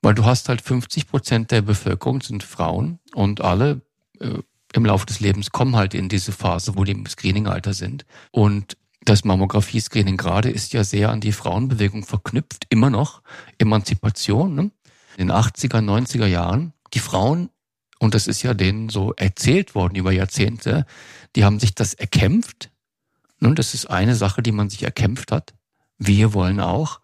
Weil 0.00 0.14
du 0.14 0.24
hast 0.24 0.48
halt 0.48 0.62
50 0.62 1.08
Prozent 1.08 1.50
der 1.50 1.60
Bevölkerung 1.60 2.22
sind 2.22 2.42
Frauen 2.42 2.98
und 3.14 3.42
alle 3.42 3.82
äh, 4.20 4.38
im 4.74 4.84
Laufe 4.84 5.06
des 5.06 5.20
Lebens 5.20 5.50
kommen 5.52 5.76
halt 5.76 5.94
in 5.94 6.08
diese 6.08 6.32
Phase, 6.32 6.76
wo 6.76 6.84
die 6.84 6.92
im 6.92 7.06
Screening-Alter 7.06 7.74
sind. 7.74 8.04
Und 8.32 8.76
das 9.04 9.24
Mammographie-Screening 9.24 10.16
gerade 10.16 10.50
ist 10.50 10.72
ja 10.72 10.82
sehr 10.82 11.10
an 11.10 11.20
die 11.20 11.32
Frauenbewegung 11.32 12.04
verknüpft, 12.04 12.66
immer 12.70 12.90
noch. 12.90 13.22
Emanzipation, 13.58 14.54
ne? 14.54 14.70
In 15.16 15.28
den 15.28 15.32
80er, 15.32 15.78
90er 15.78 16.26
Jahren. 16.26 16.72
Die 16.92 16.98
Frauen, 16.98 17.50
und 18.00 18.14
das 18.14 18.26
ist 18.26 18.42
ja 18.42 18.52
denen 18.52 18.88
so 18.88 19.12
erzählt 19.14 19.76
worden 19.76 19.94
über 19.94 20.10
Jahrzehnte, 20.10 20.86
die 21.36 21.44
haben 21.44 21.60
sich 21.60 21.76
das 21.76 21.94
erkämpft. 21.94 22.70
Nun, 23.38 23.54
das 23.54 23.74
ist 23.74 23.86
eine 23.86 24.16
Sache, 24.16 24.42
die 24.42 24.52
man 24.52 24.70
sich 24.70 24.82
erkämpft 24.82 25.30
hat. 25.30 25.54
Wir 25.98 26.34
wollen 26.34 26.58
auch. 26.58 27.00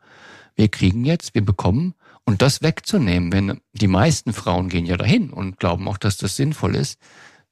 Wir 0.56 0.68
kriegen 0.68 1.04
jetzt, 1.04 1.34
wir 1.34 1.44
bekommen. 1.44 1.94
Und 2.24 2.42
das 2.42 2.62
wegzunehmen, 2.62 3.32
wenn 3.32 3.60
die 3.72 3.86
meisten 3.86 4.32
Frauen 4.32 4.68
gehen 4.68 4.86
ja 4.86 4.96
dahin 4.96 5.30
und 5.30 5.58
glauben 5.58 5.86
auch, 5.86 5.98
dass 5.98 6.16
das 6.16 6.36
sinnvoll 6.36 6.74
ist, 6.74 6.98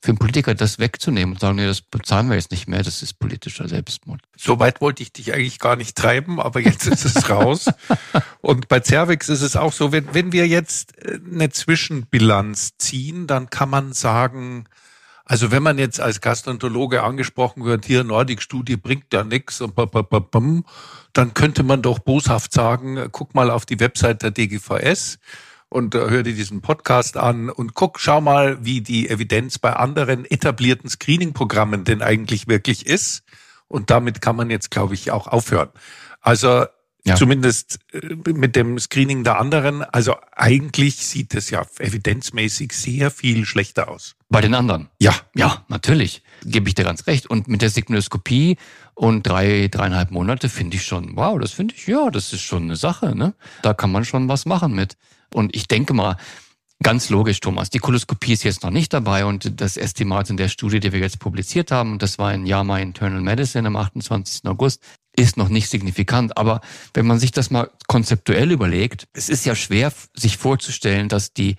für 0.01 0.11
einen 0.11 0.19
Politiker 0.19 0.55
das 0.55 0.79
wegzunehmen 0.79 1.35
und 1.35 1.41
sagen, 1.41 1.57
nee, 1.57 1.67
das 1.67 1.81
bezahlen 1.81 2.29
wir 2.29 2.37
jetzt 2.37 2.53
nicht 2.53 2.69
mehr, 2.69 2.83
das 2.83 3.03
ist 3.03 3.19
politischer 3.19 3.69
Selbstmord. 3.69 4.21
So 4.37 4.61
weit 4.61 4.81
wollte 4.81 5.03
ich 5.03 5.13
dich 5.13 5.35
eigentlich 5.35 5.59
gar 5.59 5.75
nicht 5.75 5.97
treiben, 5.97 6.41
aber 6.41 6.61
jetzt 6.61 6.87
ist 6.87 7.05
es 7.05 7.29
raus. 7.31 7.69
Und 8.41 8.69
bei 8.69 8.81
Cervix 8.81 9.29
ist 9.29 9.43
es 9.43 9.57
auch 9.57 9.73
so, 9.73 9.91
wenn, 9.91 10.15
wenn 10.15 10.33
wir 10.33 10.47
jetzt 10.47 10.97
äh, 11.05 11.19
eine 11.33 11.51
Zwischenbilanz 11.51 12.77
ziehen, 12.79 13.27
dann 13.27 13.51
kann 13.51 13.71
man 13.71 13.93
sagen, 13.93 14.67
also 15.25 15.51
wenn 15.51 15.63
man 15.63 15.79
jetzt 15.79 16.01
als 16.01 16.21
Gastroenterologe 16.21 17.03
angesprochen 17.03 17.65
wird, 17.65 17.85
hier 17.85 18.03
Nordic-Studie 18.03 18.77
bringt 18.77 19.13
ja 19.13 19.25
nichts 19.25 19.61
und 19.61 19.75
dann 19.77 21.35
könnte 21.35 21.63
man 21.65 21.83
doch 21.83 21.99
boshaft 21.99 22.53
sagen, 22.53 23.09
guck 23.13 23.35
mal 23.35 23.51
auf 23.51 23.67
die 23.67 23.79
Website 23.79 24.23
der 24.23 24.31
DGVS 24.31 25.19
und 25.69 25.95
äh, 25.95 26.11
hör 26.11 26.23
dir 26.23 26.35
diesen 26.35 26.61
Podcast 26.61 27.17
an 27.17 27.51
und 27.51 27.75
guck, 27.75 28.01
schau 28.01 28.21
mal, 28.21 28.65
wie 28.65 28.81
die 28.81 29.09
Evidenz 29.09 29.59
bei 29.59 29.75
anderen 29.75 30.25
etablierten 30.25 30.89
Screening-Programmen 30.89 31.85
denn 31.85 32.03
eigentlich 32.03 32.49
wirklich 32.49 32.87
ist. 32.87 33.23
Und 33.69 33.91
damit 33.91 34.21
kann 34.21 34.37
man 34.37 34.51
jetzt, 34.51 34.71
glaube 34.71 34.95
ich, 34.95 35.11
auch 35.11 35.27
aufhören. 35.27 35.69
Also 36.21 36.65
Ja. 37.07 37.15
zumindest 37.15 37.79
äh, 37.93 38.15
mit 38.33 38.57
dem 38.57 38.79
Screening 38.79 39.25
der 39.25 39.39
anderen. 39.39 39.83
Also 39.83 40.17
eigentlich 40.33 40.97
sieht 40.97 41.35
es 41.35 41.51
ja 41.51 41.65
evidenzmäßig 41.79 42.73
sehr 42.73 43.11
viel 43.11 43.47
schlechter 43.47 43.89
aus. 43.89 44.17
Bei 44.29 44.41
den 44.41 44.55
anderen. 44.55 44.89
Ja, 45.01 45.15
Ja, 45.35 45.65
natürlich. 45.69 46.23
Gebe 46.45 46.69
ich 46.69 46.75
dir 46.75 46.85
ganz 46.85 47.07
recht. 47.07 47.27
Und 47.27 47.49
mit 47.49 47.63
der 47.63 47.71
Sigmoidoskopie 47.71 48.59
und 48.95 49.27
drei, 49.27 49.69
dreieinhalb 49.69 50.11
Monate 50.11 50.49
finde 50.49 50.77
ich 50.77 50.85
schon, 50.85 51.17
wow, 51.17 51.39
das 51.39 51.53
finde 51.53 51.75
ich, 51.77 51.87
ja, 51.87 52.11
das 52.11 52.33
ist 52.33 52.43
schon 52.43 52.65
eine 52.65 52.77
Sache, 52.77 53.17
ne? 53.17 53.35
Da 53.63 53.75
kann 53.75 53.91
man 53.91 54.05
schon 54.05 54.29
was 54.29 54.45
machen 54.45 54.75
mit. 54.75 54.97
Und 55.33 55.55
ich 55.55 55.69
denke 55.69 55.95
mal, 55.95 56.17
ganz 56.83 57.09
logisch, 57.11 57.41
Thomas, 57.41 57.71
die 57.71 57.79
Koloskopie 57.79 58.33
ist 58.33 58.45
jetzt 58.45 58.63
noch 58.63 58.71
nicht 58.71 58.93
dabei 58.93 59.25
und 59.25 59.61
das 59.61 59.77
Estimat 59.77 60.31
in 60.31 60.37
der 60.37 60.49
Studie, 60.49 60.81
die 60.81 60.93
wir 60.93 61.01
jetzt 61.01 61.19
publiziert 61.19 61.71
haben, 61.71 61.93
und 61.93 62.03
das 62.03 62.19
war 62.19 62.33
in 62.33 62.47
JAMA 62.47 62.79
Internal 62.79 63.21
Medicine 63.21 63.67
am 63.67 63.77
28. 63.77 64.47
August, 64.47 64.83
ist 65.19 65.37
noch 65.37 65.49
nicht 65.49 65.69
signifikant. 65.69 66.37
Aber 66.37 66.61
wenn 66.95 67.07
man 67.07 67.19
sich 67.19 67.33
das 67.33 67.51
mal 67.51 67.71
konzeptuell 67.87 68.51
überlegt, 68.51 69.09
es 69.13 69.29
ist 69.29 69.45
ja 69.45 69.55
schwer, 69.55 69.93
sich 70.15 70.37
vorzustellen, 70.37 71.09
dass 71.09 71.33
die 71.33 71.57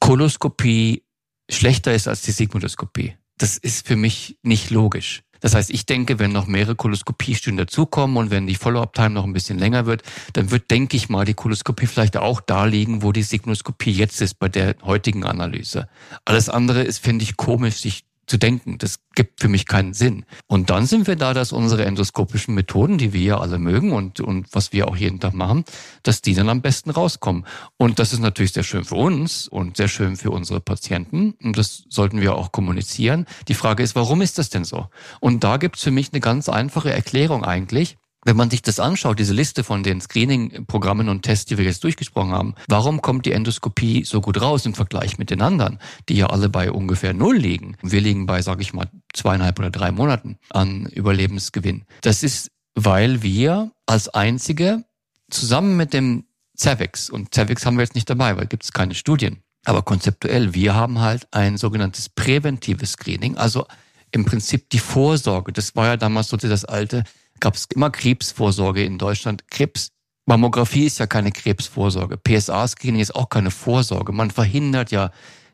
Koloskopie 0.00 1.04
schlechter 1.50 1.94
ist 1.94 2.08
als 2.08 2.22
die 2.22 2.32
Sigmoidoskopie. 2.32 3.14
Das 3.38 3.56
ist 3.56 3.86
für 3.86 3.96
mich 3.96 4.38
nicht 4.42 4.70
logisch. 4.70 5.22
Das 5.40 5.54
heißt, 5.54 5.70
ich 5.70 5.86
denke, 5.86 6.18
wenn 6.18 6.32
noch 6.32 6.46
mehrere 6.46 6.74
Koloskopiestudien 6.74 7.56
dazukommen 7.56 8.18
und 8.18 8.30
wenn 8.30 8.46
die 8.46 8.54
Follow-up-Time 8.54 9.10
noch 9.10 9.24
ein 9.24 9.32
bisschen 9.32 9.58
länger 9.58 9.86
wird, 9.86 10.02
dann 10.34 10.50
wird, 10.50 10.70
denke 10.70 10.96
ich 10.96 11.08
mal, 11.08 11.24
die 11.24 11.34
Koloskopie 11.34 11.86
vielleicht 11.86 12.18
auch 12.18 12.42
da 12.42 12.66
liegen, 12.66 13.02
wo 13.02 13.12
die 13.12 13.22
Sigmoidoskopie 13.22 13.92
jetzt 13.92 14.20
ist 14.20 14.38
bei 14.38 14.50
der 14.50 14.76
heutigen 14.82 15.24
Analyse. 15.24 15.88
Alles 16.26 16.50
andere 16.50 16.82
ist, 16.82 16.98
finde 16.98 17.22
ich, 17.22 17.38
komisch, 17.38 17.76
sich 17.76 18.04
zu 18.30 18.38
denken. 18.38 18.78
Das 18.78 19.00
gibt 19.14 19.40
für 19.40 19.48
mich 19.48 19.66
keinen 19.66 19.92
Sinn. 19.92 20.24
Und 20.46 20.70
dann 20.70 20.86
sind 20.86 21.08
wir 21.08 21.16
da, 21.16 21.34
dass 21.34 21.52
unsere 21.52 21.84
endoskopischen 21.84 22.54
Methoden, 22.54 22.96
die 22.96 23.12
wir 23.12 23.20
ja 23.20 23.38
alle 23.40 23.58
mögen 23.58 23.92
und, 23.92 24.20
und 24.20 24.46
was 24.52 24.72
wir 24.72 24.86
auch 24.86 24.96
jeden 24.96 25.18
Tag 25.18 25.34
machen, 25.34 25.64
dass 26.04 26.22
die 26.22 26.34
dann 26.34 26.48
am 26.48 26.62
besten 26.62 26.90
rauskommen. 26.90 27.44
Und 27.76 27.98
das 27.98 28.12
ist 28.12 28.20
natürlich 28.20 28.52
sehr 28.52 28.62
schön 28.62 28.84
für 28.84 28.94
uns 28.94 29.48
und 29.48 29.76
sehr 29.76 29.88
schön 29.88 30.16
für 30.16 30.30
unsere 30.30 30.60
Patienten. 30.60 31.34
Und 31.42 31.58
das 31.58 31.84
sollten 31.88 32.20
wir 32.20 32.36
auch 32.36 32.52
kommunizieren. 32.52 33.26
Die 33.48 33.54
Frage 33.54 33.82
ist, 33.82 33.96
warum 33.96 34.22
ist 34.22 34.38
das 34.38 34.48
denn 34.48 34.64
so? 34.64 34.86
Und 35.18 35.42
da 35.42 35.56
gibt's 35.56 35.82
für 35.82 35.90
mich 35.90 36.12
eine 36.12 36.20
ganz 36.20 36.48
einfache 36.48 36.92
Erklärung 36.92 37.44
eigentlich. 37.44 37.98
Wenn 38.24 38.36
man 38.36 38.50
sich 38.50 38.60
das 38.60 38.78
anschaut, 38.78 39.18
diese 39.18 39.32
Liste 39.32 39.64
von 39.64 39.82
den 39.82 40.00
Screening-Programmen 40.00 41.08
und 41.08 41.22
Tests, 41.22 41.46
die 41.46 41.56
wir 41.56 41.64
jetzt 41.64 41.82
durchgesprochen 41.84 42.32
haben, 42.32 42.54
warum 42.68 43.00
kommt 43.00 43.24
die 43.24 43.32
Endoskopie 43.32 44.04
so 44.04 44.20
gut 44.20 44.40
raus 44.40 44.66
im 44.66 44.74
Vergleich 44.74 45.16
mit 45.16 45.30
den 45.30 45.40
anderen, 45.40 45.78
die 46.08 46.16
ja 46.16 46.26
alle 46.26 46.50
bei 46.50 46.70
ungefähr 46.70 47.14
null 47.14 47.36
liegen? 47.36 47.76
Wir 47.82 48.00
liegen 48.02 48.26
bei, 48.26 48.42
sage 48.42 48.60
ich 48.60 48.74
mal, 48.74 48.88
zweieinhalb 49.14 49.58
oder 49.58 49.70
drei 49.70 49.90
Monaten 49.90 50.38
an 50.50 50.86
Überlebensgewinn. 50.86 51.84
Das 52.02 52.22
ist, 52.22 52.50
weil 52.74 53.22
wir 53.22 53.72
als 53.86 54.08
einzige 54.10 54.84
zusammen 55.30 55.76
mit 55.76 55.94
dem 55.94 56.24
Cervix, 56.58 57.08
und 57.08 57.34
Cervix 57.34 57.64
haben 57.64 57.76
wir 57.76 57.84
jetzt 57.84 57.94
nicht 57.94 58.10
dabei, 58.10 58.36
weil 58.36 58.46
gibt 58.46 58.64
es 58.64 58.72
keine 58.72 58.94
Studien, 58.94 59.42
aber 59.64 59.80
konzeptuell, 59.80 60.52
wir 60.52 60.74
haben 60.74 60.98
halt 60.98 61.26
ein 61.30 61.56
sogenanntes 61.56 62.10
präventives 62.10 62.92
Screening, 62.92 63.38
also 63.38 63.66
im 64.12 64.24
Prinzip 64.26 64.68
die 64.70 64.78
Vorsorge. 64.78 65.52
Das 65.52 65.74
war 65.76 65.86
ja 65.86 65.96
damals 65.96 66.28
so 66.28 66.36
das 66.36 66.64
alte, 66.64 67.04
gab 67.40 67.54
es 67.54 67.66
immer 67.74 67.90
Krebsvorsorge 67.90 68.84
in 68.84 68.98
Deutschland. 68.98 69.50
Krebs, 69.50 69.90
Mammographie 70.26 70.86
ist 70.86 70.98
ja 70.98 71.06
keine 71.06 71.32
Krebsvorsorge. 71.32 72.16
PSA-Screening 72.16 73.00
ist 73.00 73.14
auch 73.14 73.28
keine 73.28 73.50
Vorsorge. 73.50 74.12
Man 74.12 74.30
verhindert 74.30 74.90
ja 74.90 75.10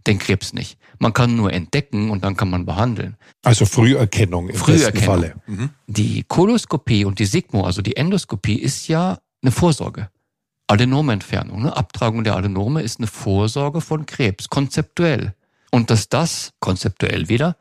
den 0.07 0.19
Krebs 0.19 0.53
nicht. 0.53 0.79
Man 0.99 1.13
kann 1.13 1.37
nur 1.37 1.53
entdecken 1.53 2.11
und 2.11 2.25
dann 2.25 2.37
kann 2.37 2.51
man 2.51 2.65
behandeln. 2.65 3.17
Also 3.43 3.67
Früherkennung 3.67 4.49
im 4.49 4.57
Früherkennung. 4.57 4.93
besten 4.93 5.05
Falle. 5.05 5.35
Mhm. 5.47 5.71
Die 5.87 6.23
Koloskopie 6.23 7.05
und 7.05 7.19
die 7.19 7.27
Sigmo, 7.27 7.65
also 7.65 7.83
die 7.83 7.97
Endoskopie, 7.97 8.57
ist 8.57 8.89
ja 8.89 9.19
eine 9.43 9.53
Vorsorge. 9.53 10.11
Adenomentfernung, 10.69 11.63
ne? 11.63 11.77
Abtragung 11.77 12.25
der 12.25 12.37
Adenome 12.37 12.83
ist 12.83 12.99
eine 12.99 13.07
Vorsorge 13.07 13.81
von 13.81 14.07
Krebs, 14.07 14.49
konzeptuell. 14.49 15.35
Und 15.71 15.91
dass 15.91 16.09
das, 16.09 16.53
konzeptuell 16.61 17.29
wieder, 17.29 17.57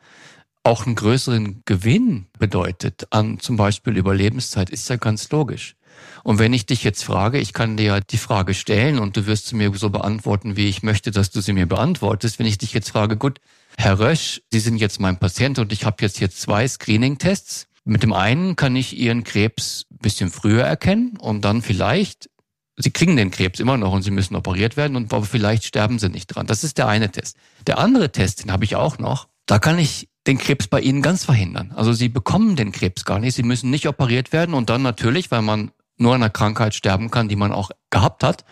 auch 0.65 0.85
einen 0.85 0.95
größeren 0.95 1.61
Gewinn 1.65 2.27
bedeutet 2.39 3.07
an 3.11 3.39
zum 3.39 3.55
Beispiel 3.55 3.97
Überlebenszeit, 3.97 4.69
ist 4.69 4.89
ja 4.89 4.95
ganz 4.95 5.29
logisch. 5.29 5.75
Und 6.23 6.39
wenn 6.39 6.53
ich 6.53 6.65
dich 6.65 6.83
jetzt 6.83 7.03
frage, 7.03 7.37
ich 7.37 7.53
kann 7.53 7.77
dir 7.77 7.85
ja 7.85 7.99
die 7.99 8.17
Frage 8.17 8.53
stellen 8.53 8.99
und 8.99 9.15
du 9.15 9.27
wirst 9.27 9.47
sie 9.47 9.55
mir 9.55 9.71
so 9.75 9.89
beantworten, 9.89 10.57
wie 10.57 10.67
ich 10.67 10.83
möchte, 10.83 11.11
dass 11.11 11.29
du 11.29 11.39
sie 11.39 11.53
mir 11.53 11.67
beantwortest. 11.67 12.39
Wenn 12.39 12.47
ich 12.47 12.57
dich 12.57 12.73
jetzt 12.73 12.89
frage, 12.89 13.15
gut, 13.15 13.39
Herr 13.77 13.99
Rösch, 13.99 14.41
Sie 14.51 14.59
sind 14.59 14.77
jetzt 14.77 14.99
mein 14.99 15.17
Patient 15.17 15.59
und 15.59 15.71
ich 15.71 15.85
habe 15.85 15.97
jetzt 15.99 16.17
hier 16.17 16.31
zwei 16.31 16.67
Screening-Tests. 16.67 17.67
Mit 17.83 18.01
dem 18.01 18.13
einen 18.13 18.55
kann 18.55 18.75
ich 18.75 18.97
Ihren 18.97 19.23
Krebs 19.23 19.85
ein 19.91 19.99
bisschen 19.99 20.31
früher 20.31 20.63
erkennen 20.63 21.17
und 21.19 21.45
dann 21.45 21.61
vielleicht, 21.61 22.29
Sie 22.77 22.91
kriegen 22.91 23.15
den 23.15 23.31
Krebs 23.31 23.59
immer 23.59 23.77
noch 23.77 23.93
und 23.93 24.01
Sie 24.01 24.11
müssen 24.11 24.35
operiert 24.35 24.77
werden 24.77 24.97
und 24.97 25.13
aber 25.13 25.25
vielleicht 25.25 25.65
sterben 25.65 25.99
Sie 25.99 26.09
nicht 26.09 26.27
dran. 26.27 26.47
Das 26.47 26.63
ist 26.63 26.79
der 26.79 26.87
eine 26.87 27.11
Test. 27.11 27.37
Der 27.67 27.77
andere 27.77 28.11
Test, 28.11 28.43
den 28.43 28.51
habe 28.51 28.65
ich 28.65 28.75
auch 28.75 28.97
noch. 28.97 29.27
Da 29.45 29.59
kann 29.59 29.77
ich 29.77 30.09
den 30.27 30.37
Krebs 30.37 30.67
bei 30.67 30.81
Ihnen 30.81 31.01
ganz 31.01 31.25
verhindern. 31.25 31.71
Also 31.75 31.93
Sie 31.93 32.09
bekommen 32.09 32.55
den 32.55 32.71
Krebs 32.71 33.05
gar 33.05 33.19
nicht. 33.19 33.35
Sie 33.35 33.43
müssen 33.43 33.69
nicht 33.69 33.87
operiert 33.87 34.33
werden 34.33 34.55
und 34.55 34.69
dann 34.69 34.81
natürlich, 34.81 35.31
weil 35.31 35.41
man 35.41 35.71
nur 35.97 36.13
an 36.13 36.23
einer 36.23 36.29
Krankheit 36.29 36.75
sterben 36.75 37.11
kann, 37.11 37.29
die 37.29 37.35
man 37.35 37.51
auch 37.51 37.71
gehabt 37.89 38.23
hat, 38.23 38.45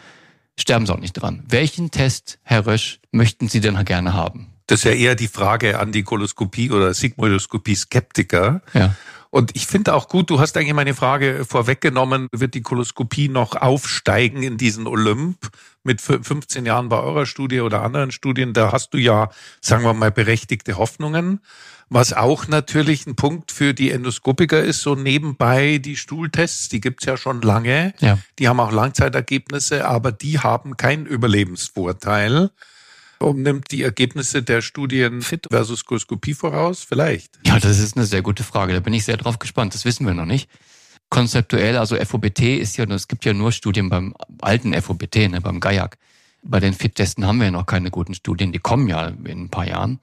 sterben 0.58 0.86
Sie 0.86 0.94
auch 0.94 1.00
nicht 1.00 1.14
dran. 1.14 1.44
Welchen 1.48 1.92
Test, 1.92 2.40
Herr 2.44 2.66
Rösch, 2.66 3.00
möchten 3.12 3.48
Sie 3.48 3.60
denn 3.60 3.84
gerne 3.86 4.14
haben? 4.14 4.48
Das 4.68 4.80
ist 4.80 4.86
ja 4.86 4.92
eher 4.92 5.16
die 5.16 5.28
Frage 5.28 5.80
an 5.80 5.92
die 5.92 6.04
Koloskopie 6.04 6.72
oder 6.72 6.94
Sigmoidoskopie-Skeptiker. 6.94 8.62
Ja. 8.74 8.96
Und 9.34 9.56
ich 9.56 9.66
finde 9.66 9.96
auch 9.96 10.10
gut, 10.10 10.30
du 10.30 10.40
hast 10.40 10.56
eigentlich 10.56 10.76
meine 10.76 10.94
Frage 10.94 11.44
vorweggenommen, 11.44 12.28
wird 12.32 12.54
die 12.54 12.62
Koloskopie 12.62 13.30
noch 13.30 13.56
aufsteigen 13.56 14.44
in 14.44 14.58
diesen 14.58 14.86
Olymp 14.86 15.50
mit 15.82 16.02
15 16.02 16.68
Jahren 16.68 16.88
bei 16.88 17.00
eurer 17.00 17.26
Studie 17.26 17.62
oder 17.62 17.82
anderen 17.82 18.12
Studien? 18.12 18.54
Da 18.54 18.72
hast 18.72 18.94
du 18.94 19.00
ja, 19.00 19.32
sagen 19.60 19.86
wir 19.86 19.94
mal, 19.96 20.12
berechtigte 20.12 20.78
Hoffnungen. 20.78 21.40
Was 21.90 22.14
auch 22.14 22.48
natürlich 22.48 23.08
ein 23.08 23.16
Punkt 23.16 23.52
für 23.52 23.74
die 23.74 23.90
Endoskopiker 23.90 24.62
ist, 24.62 24.82
so 24.82 24.94
nebenbei 24.94 25.80
die 25.80 25.98
Stuhltests, 25.98 26.70
die 26.70 26.80
gibt's 26.80 27.06
ja 27.06 27.18
schon 27.18 27.42
lange. 27.42 27.96
Ja. 28.02 28.20
Die 28.38 28.48
haben 28.48 28.60
auch 28.60 28.72
Langzeitergebnisse, 28.72 29.88
aber 29.88 30.12
die 30.12 30.42
haben 30.42 30.78
keinen 30.78 31.08
Überlebensvorteil. 31.08 32.52
Und 33.20 33.42
nimmt 33.42 33.72
die 33.72 33.84
Ergebnisse 33.84 34.44
der 34.44 34.62
Studien 34.62 35.22
Fit 35.22 35.48
versus 35.50 35.86
Koloskopie 35.86 36.34
voraus? 36.34 36.84
Vielleicht. 36.88 37.40
Ja, 37.46 37.60
das 37.60 37.80
ist 37.80 37.96
eine 37.96 38.06
sehr 38.06 38.22
gute 38.22 38.44
Frage. 38.44 38.74
Da 38.74 38.80
bin 38.80 38.94
ich 38.94 39.06
sehr 39.06 39.18
drauf 39.18 39.40
gespannt. 39.40 39.74
Das 39.74 39.86
wissen 39.86 40.06
wir 40.06 40.14
noch 40.14 40.26
nicht. 40.26 40.50
Konzeptuell, 41.10 41.78
also 41.78 41.96
FOBT 41.96 42.42
ist 42.60 42.76
ja, 42.78 42.86
es 42.86 43.08
gibt 43.08 43.24
ja 43.24 43.34
nur 43.34 43.52
Studien 43.52 43.88
beim 43.88 44.16
alten 44.42 44.74
FOBT, 44.74 45.30
ne, 45.30 45.42
beim 45.42 45.60
GAIAC. 45.60 45.98
Bei 46.46 46.60
den 46.60 46.74
Fit-Testen 46.74 47.26
haben 47.26 47.38
wir 47.38 47.46
ja 47.46 47.52
noch 47.52 47.68
keine 47.68 47.92
guten 47.92 48.16
Studien, 48.16 48.52
die 48.52 48.60
kommen 48.60 48.90
ja 48.90 49.08
in 49.08 49.44
ein 49.44 49.50
paar 49.50 49.68
Jahren. 49.68 50.00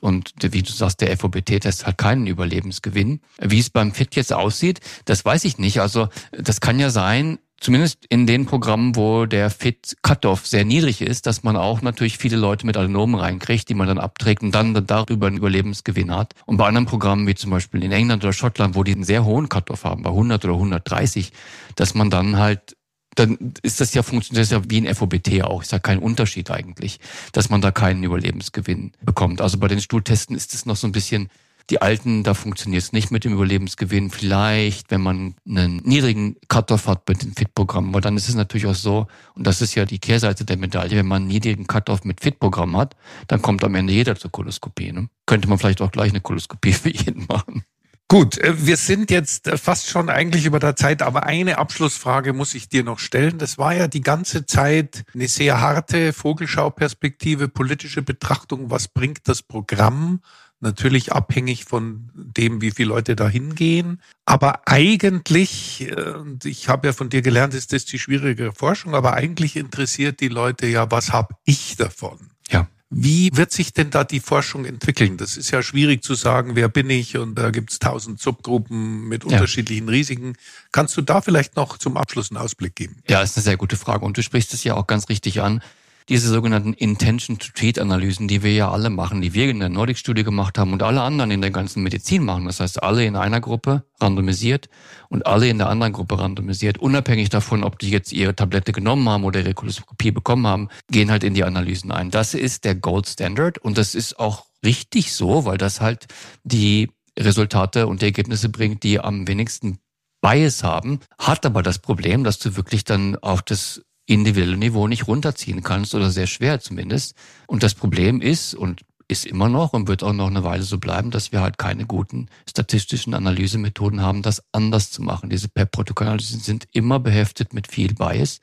Und 0.00 0.32
wie 0.40 0.62
du 0.62 0.72
sagst, 0.72 1.02
der 1.02 1.16
FOBT-Test 1.16 1.86
hat 1.86 1.98
keinen 1.98 2.26
Überlebensgewinn. 2.26 3.20
Wie 3.38 3.60
es 3.60 3.70
beim 3.70 3.92
Fit 3.92 4.16
jetzt 4.16 4.32
aussieht, 4.32 4.80
das 5.04 5.24
weiß 5.24 5.44
ich 5.44 5.58
nicht. 5.58 5.80
Also 5.80 6.08
das 6.32 6.60
kann 6.60 6.80
ja 6.80 6.90
sein, 6.90 7.38
zumindest 7.60 8.04
in 8.08 8.26
den 8.26 8.46
Programmen, 8.46 8.96
wo 8.96 9.26
der 9.26 9.50
Fit-Cutoff 9.50 10.46
sehr 10.46 10.64
niedrig 10.64 11.00
ist, 11.00 11.26
dass 11.26 11.42
man 11.42 11.56
auch 11.56 11.82
natürlich 11.82 12.18
viele 12.18 12.36
Leute 12.36 12.66
mit 12.66 12.76
Adenomen 12.76 13.14
reinkriegt, 13.14 13.68
die 13.68 13.74
man 13.74 13.88
dann 13.88 13.98
abträgt 13.98 14.42
und 14.42 14.52
dann 14.52 14.86
darüber 14.86 15.26
einen 15.26 15.36
Überlebensgewinn 15.36 16.14
hat. 16.14 16.34
Und 16.46 16.56
bei 16.56 16.66
anderen 16.66 16.86
Programmen, 16.86 17.26
wie 17.26 17.34
zum 17.34 17.50
Beispiel 17.50 17.82
in 17.82 17.92
England 17.92 18.24
oder 18.24 18.32
Schottland, 18.32 18.74
wo 18.74 18.82
die 18.82 18.92
einen 18.92 19.04
sehr 19.04 19.24
hohen 19.24 19.48
Cutoff 19.48 19.84
haben, 19.84 20.02
bei 20.02 20.10
100 20.10 20.44
oder 20.44 20.54
130, 20.54 21.32
dass 21.76 21.94
man 21.94 22.10
dann 22.10 22.38
halt 22.38 22.76
dann 23.14 23.54
ist 23.62 23.80
das 23.80 23.94
ja 23.94 24.02
funktioniert 24.02 24.50
ja 24.50 24.62
wie 24.68 24.78
ein 24.78 24.92
FOBT 24.92 25.44
auch. 25.44 25.62
Ist 25.62 25.72
ja 25.72 25.78
kein 25.78 25.98
Unterschied 25.98 26.50
eigentlich, 26.50 26.98
dass 27.32 27.48
man 27.48 27.60
da 27.60 27.70
keinen 27.70 28.02
Überlebensgewinn 28.02 28.92
bekommt. 29.02 29.40
Also 29.40 29.58
bei 29.58 29.68
den 29.68 29.80
Stuhltesten 29.80 30.34
ist 30.34 30.54
es 30.54 30.66
noch 30.66 30.76
so 30.76 30.88
ein 30.88 30.92
bisschen 30.92 31.28
die 31.70 31.80
alten, 31.80 32.22
da 32.22 32.34
funktioniert 32.34 32.82
es 32.82 32.92
nicht 32.92 33.10
mit 33.10 33.24
dem 33.24 33.32
Überlebensgewinn. 33.32 34.10
Vielleicht, 34.10 34.90
wenn 34.90 35.00
man 35.00 35.34
einen 35.48 35.76
niedrigen 35.78 36.36
Cut-off 36.48 36.86
hat 36.86 37.08
mit 37.08 37.22
dem 37.22 37.34
FIT-Programm, 37.34 37.94
weil 37.94 38.00
dann 38.00 38.16
ist 38.16 38.28
es 38.28 38.34
natürlich 38.34 38.66
auch 38.66 38.74
so, 38.74 39.06
und 39.34 39.46
das 39.46 39.62
ist 39.62 39.74
ja 39.74 39.84
die 39.84 39.98
Kehrseite 39.98 40.44
der 40.44 40.56
Medaille, 40.56 40.96
wenn 40.96 41.06
man 41.06 41.22
einen 41.22 41.28
niedrigen 41.28 41.66
Cut-off 41.66 42.04
mit 42.04 42.20
FIT-Programm 42.20 42.76
hat, 42.76 42.96
dann 43.28 43.40
kommt 43.42 43.64
am 43.64 43.74
Ende 43.74 43.92
jeder 43.92 44.16
zur 44.16 44.30
Koloskopie. 44.30 44.92
Ne? 44.92 45.08
Könnte 45.26 45.48
man 45.48 45.58
vielleicht 45.58 45.80
auch 45.80 45.92
gleich 45.92 46.10
eine 46.10 46.20
Koloskopie 46.20 46.72
für 46.72 46.90
jeden 46.90 47.26
machen. 47.28 47.64
Gut, 48.08 48.36
äh, 48.38 48.66
wir 48.66 48.76
sind 48.76 49.10
jetzt 49.10 49.48
äh, 49.48 49.56
fast 49.56 49.88
schon 49.88 50.10
eigentlich 50.10 50.44
über 50.44 50.58
der 50.58 50.76
Zeit, 50.76 51.00
aber 51.00 51.24
eine 51.24 51.56
Abschlussfrage 51.58 52.34
muss 52.34 52.54
ich 52.54 52.68
dir 52.68 52.84
noch 52.84 52.98
stellen. 52.98 53.38
Das 53.38 53.56
war 53.56 53.74
ja 53.74 53.88
die 53.88 54.02
ganze 54.02 54.44
Zeit 54.44 55.04
eine 55.14 55.26
sehr 55.26 55.60
harte 55.60 56.12
Vogelschauperspektive, 56.12 57.48
politische 57.48 58.02
Betrachtung. 58.02 58.70
Was 58.70 58.88
bringt 58.88 59.26
das 59.26 59.42
Programm? 59.42 60.20
Natürlich 60.64 61.12
abhängig 61.12 61.66
von 61.66 62.10
dem, 62.14 62.62
wie 62.62 62.70
viele 62.70 62.88
Leute 62.88 63.14
da 63.14 63.28
hingehen. 63.28 64.00
Aber 64.24 64.66
eigentlich, 64.66 65.82
äh, 65.90 66.12
und 66.12 66.46
ich 66.46 66.70
habe 66.70 66.86
ja 66.86 66.92
von 66.94 67.10
dir 67.10 67.20
gelernt, 67.20 67.52
ist 67.52 67.74
das 67.74 67.84
die 67.84 67.98
schwierige 67.98 68.50
Forschung, 68.52 68.94
aber 68.94 69.12
eigentlich 69.12 69.56
interessiert 69.56 70.20
die 70.20 70.28
Leute 70.28 70.66
ja, 70.66 70.90
was 70.90 71.12
habe 71.12 71.36
ich 71.44 71.76
davon? 71.76 72.30
Ja. 72.50 72.66
Wie 72.88 73.30
wird 73.34 73.52
sich 73.52 73.74
denn 73.74 73.90
da 73.90 74.04
die 74.04 74.20
Forschung 74.20 74.64
entwickeln? 74.64 75.18
Das 75.18 75.36
ist 75.36 75.50
ja 75.50 75.62
schwierig 75.62 76.02
zu 76.02 76.14
sagen, 76.14 76.56
wer 76.56 76.70
bin 76.70 76.88
ich 76.88 77.18
und 77.18 77.34
da 77.34 77.50
gibt's 77.50 77.78
tausend 77.78 78.20
Subgruppen 78.20 79.06
mit 79.06 79.26
unterschiedlichen 79.26 79.90
Risiken. 79.90 80.32
Kannst 80.72 80.96
du 80.96 81.02
da 81.02 81.20
vielleicht 81.20 81.56
noch 81.56 81.76
zum 81.76 81.98
Abschluss 81.98 82.30
einen 82.30 82.38
Ausblick 82.38 82.74
geben? 82.74 83.02
Ja, 83.06 83.20
ist 83.20 83.36
eine 83.36 83.44
sehr 83.44 83.58
gute 83.58 83.76
Frage 83.76 84.06
und 84.06 84.16
du 84.16 84.22
sprichst 84.22 84.54
es 84.54 84.64
ja 84.64 84.74
auch 84.76 84.86
ganz 84.86 85.10
richtig 85.10 85.42
an 85.42 85.60
diese 86.08 86.28
sogenannten 86.28 86.74
Intention-to-Treat-Analysen, 86.74 88.28
die 88.28 88.42
wir 88.42 88.52
ja 88.52 88.70
alle 88.70 88.90
machen, 88.90 89.22
die 89.22 89.32
wir 89.32 89.48
in 89.48 89.60
der 89.60 89.70
Nordic-Studie 89.70 90.22
gemacht 90.22 90.58
haben 90.58 90.72
und 90.72 90.82
alle 90.82 91.00
anderen 91.00 91.30
in 91.30 91.40
der 91.40 91.50
ganzen 91.50 91.82
Medizin 91.82 92.24
machen. 92.24 92.44
Das 92.44 92.60
heißt, 92.60 92.82
alle 92.82 93.06
in 93.06 93.16
einer 93.16 93.40
Gruppe 93.40 93.84
randomisiert 94.00 94.68
und 95.08 95.26
alle 95.26 95.48
in 95.48 95.56
der 95.56 95.70
anderen 95.70 95.94
Gruppe 95.94 96.18
randomisiert, 96.18 96.78
unabhängig 96.78 97.30
davon, 97.30 97.64
ob 97.64 97.78
die 97.78 97.90
jetzt 97.90 98.12
ihre 98.12 98.36
Tablette 98.36 98.72
genommen 98.72 99.08
haben 99.08 99.24
oder 99.24 99.40
ihre 99.40 99.54
Koloskopie 99.54 100.10
bekommen 100.10 100.46
haben, 100.46 100.68
gehen 100.90 101.10
halt 101.10 101.24
in 101.24 101.32
die 101.32 101.44
Analysen 101.44 101.90
ein. 101.90 102.10
Das 102.10 102.34
ist 102.34 102.64
der 102.64 102.74
Gold 102.74 103.08
Standard 103.08 103.56
und 103.58 103.78
das 103.78 103.94
ist 103.94 104.18
auch 104.18 104.44
richtig 104.62 105.14
so, 105.14 105.46
weil 105.46 105.56
das 105.56 105.80
halt 105.80 106.06
die 106.42 106.90
Resultate 107.18 107.86
und 107.86 108.02
die 108.02 108.06
Ergebnisse 108.06 108.50
bringt, 108.50 108.82
die 108.82 109.00
am 109.00 109.26
wenigsten 109.26 109.78
Bias 110.20 110.64
haben, 110.64 111.00
hat 111.18 111.46
aber 111.46 111.62
das 111.62 111.78
Problem, 111.78 112.24
dass 112.24 112.38
du 112.38 112.56
wirklich 112.56 112.84
dann 112.84 113.16
auf 113.16 113.42
das 113.42 113.82
individuelle 114.06 114.56
Niveau 114.56 114.86
nicht 114.88 115.06
runterziehen 115.08 115.62
kannst 115.62 115.94
oder 115.94 116.10
sehr 116.10 116.26
schwer 116.26 116.60
zumindest. 116.60 117.14
Und 117.46 117.62
das 117.62 117.74
Problem 117.74 118.20
ist 118.20 118.54
und 118.54 118.82
ist 119.08 119.26
immer 119.26 119.48
noch 119.48 119.72
und 119.72 119.86
wird 119.86 120.02
auch 120.02 120.12
noch 120.12 120.28
eine 120.28 120.44
Weile 120.44 120.62
so 120.62 120.78
bleiben, 120.78 121.10
dass 121.10 121.32
wir 121.32 121.40
halt 121.40 121.58
keine 121.58 121.86
guten 121.86 122.28
statistischen 122.48 123.14
Analysemethoden 123.14 124.00
haben, 124.00 124.22
das 124.22 124.42
anders 124.52 124.90
zu 124.90 125.02
machen. 125.02 125.30
Diese 125.30 125.48
PEP-Protokollanalysen 125.48 126.40
sind 126.40 126.66
immer 126.72 126.98
beheftet 127.00 127.52
mit 127.52 127.68
viel 127.68 127.94
Bias. 127.94 128.40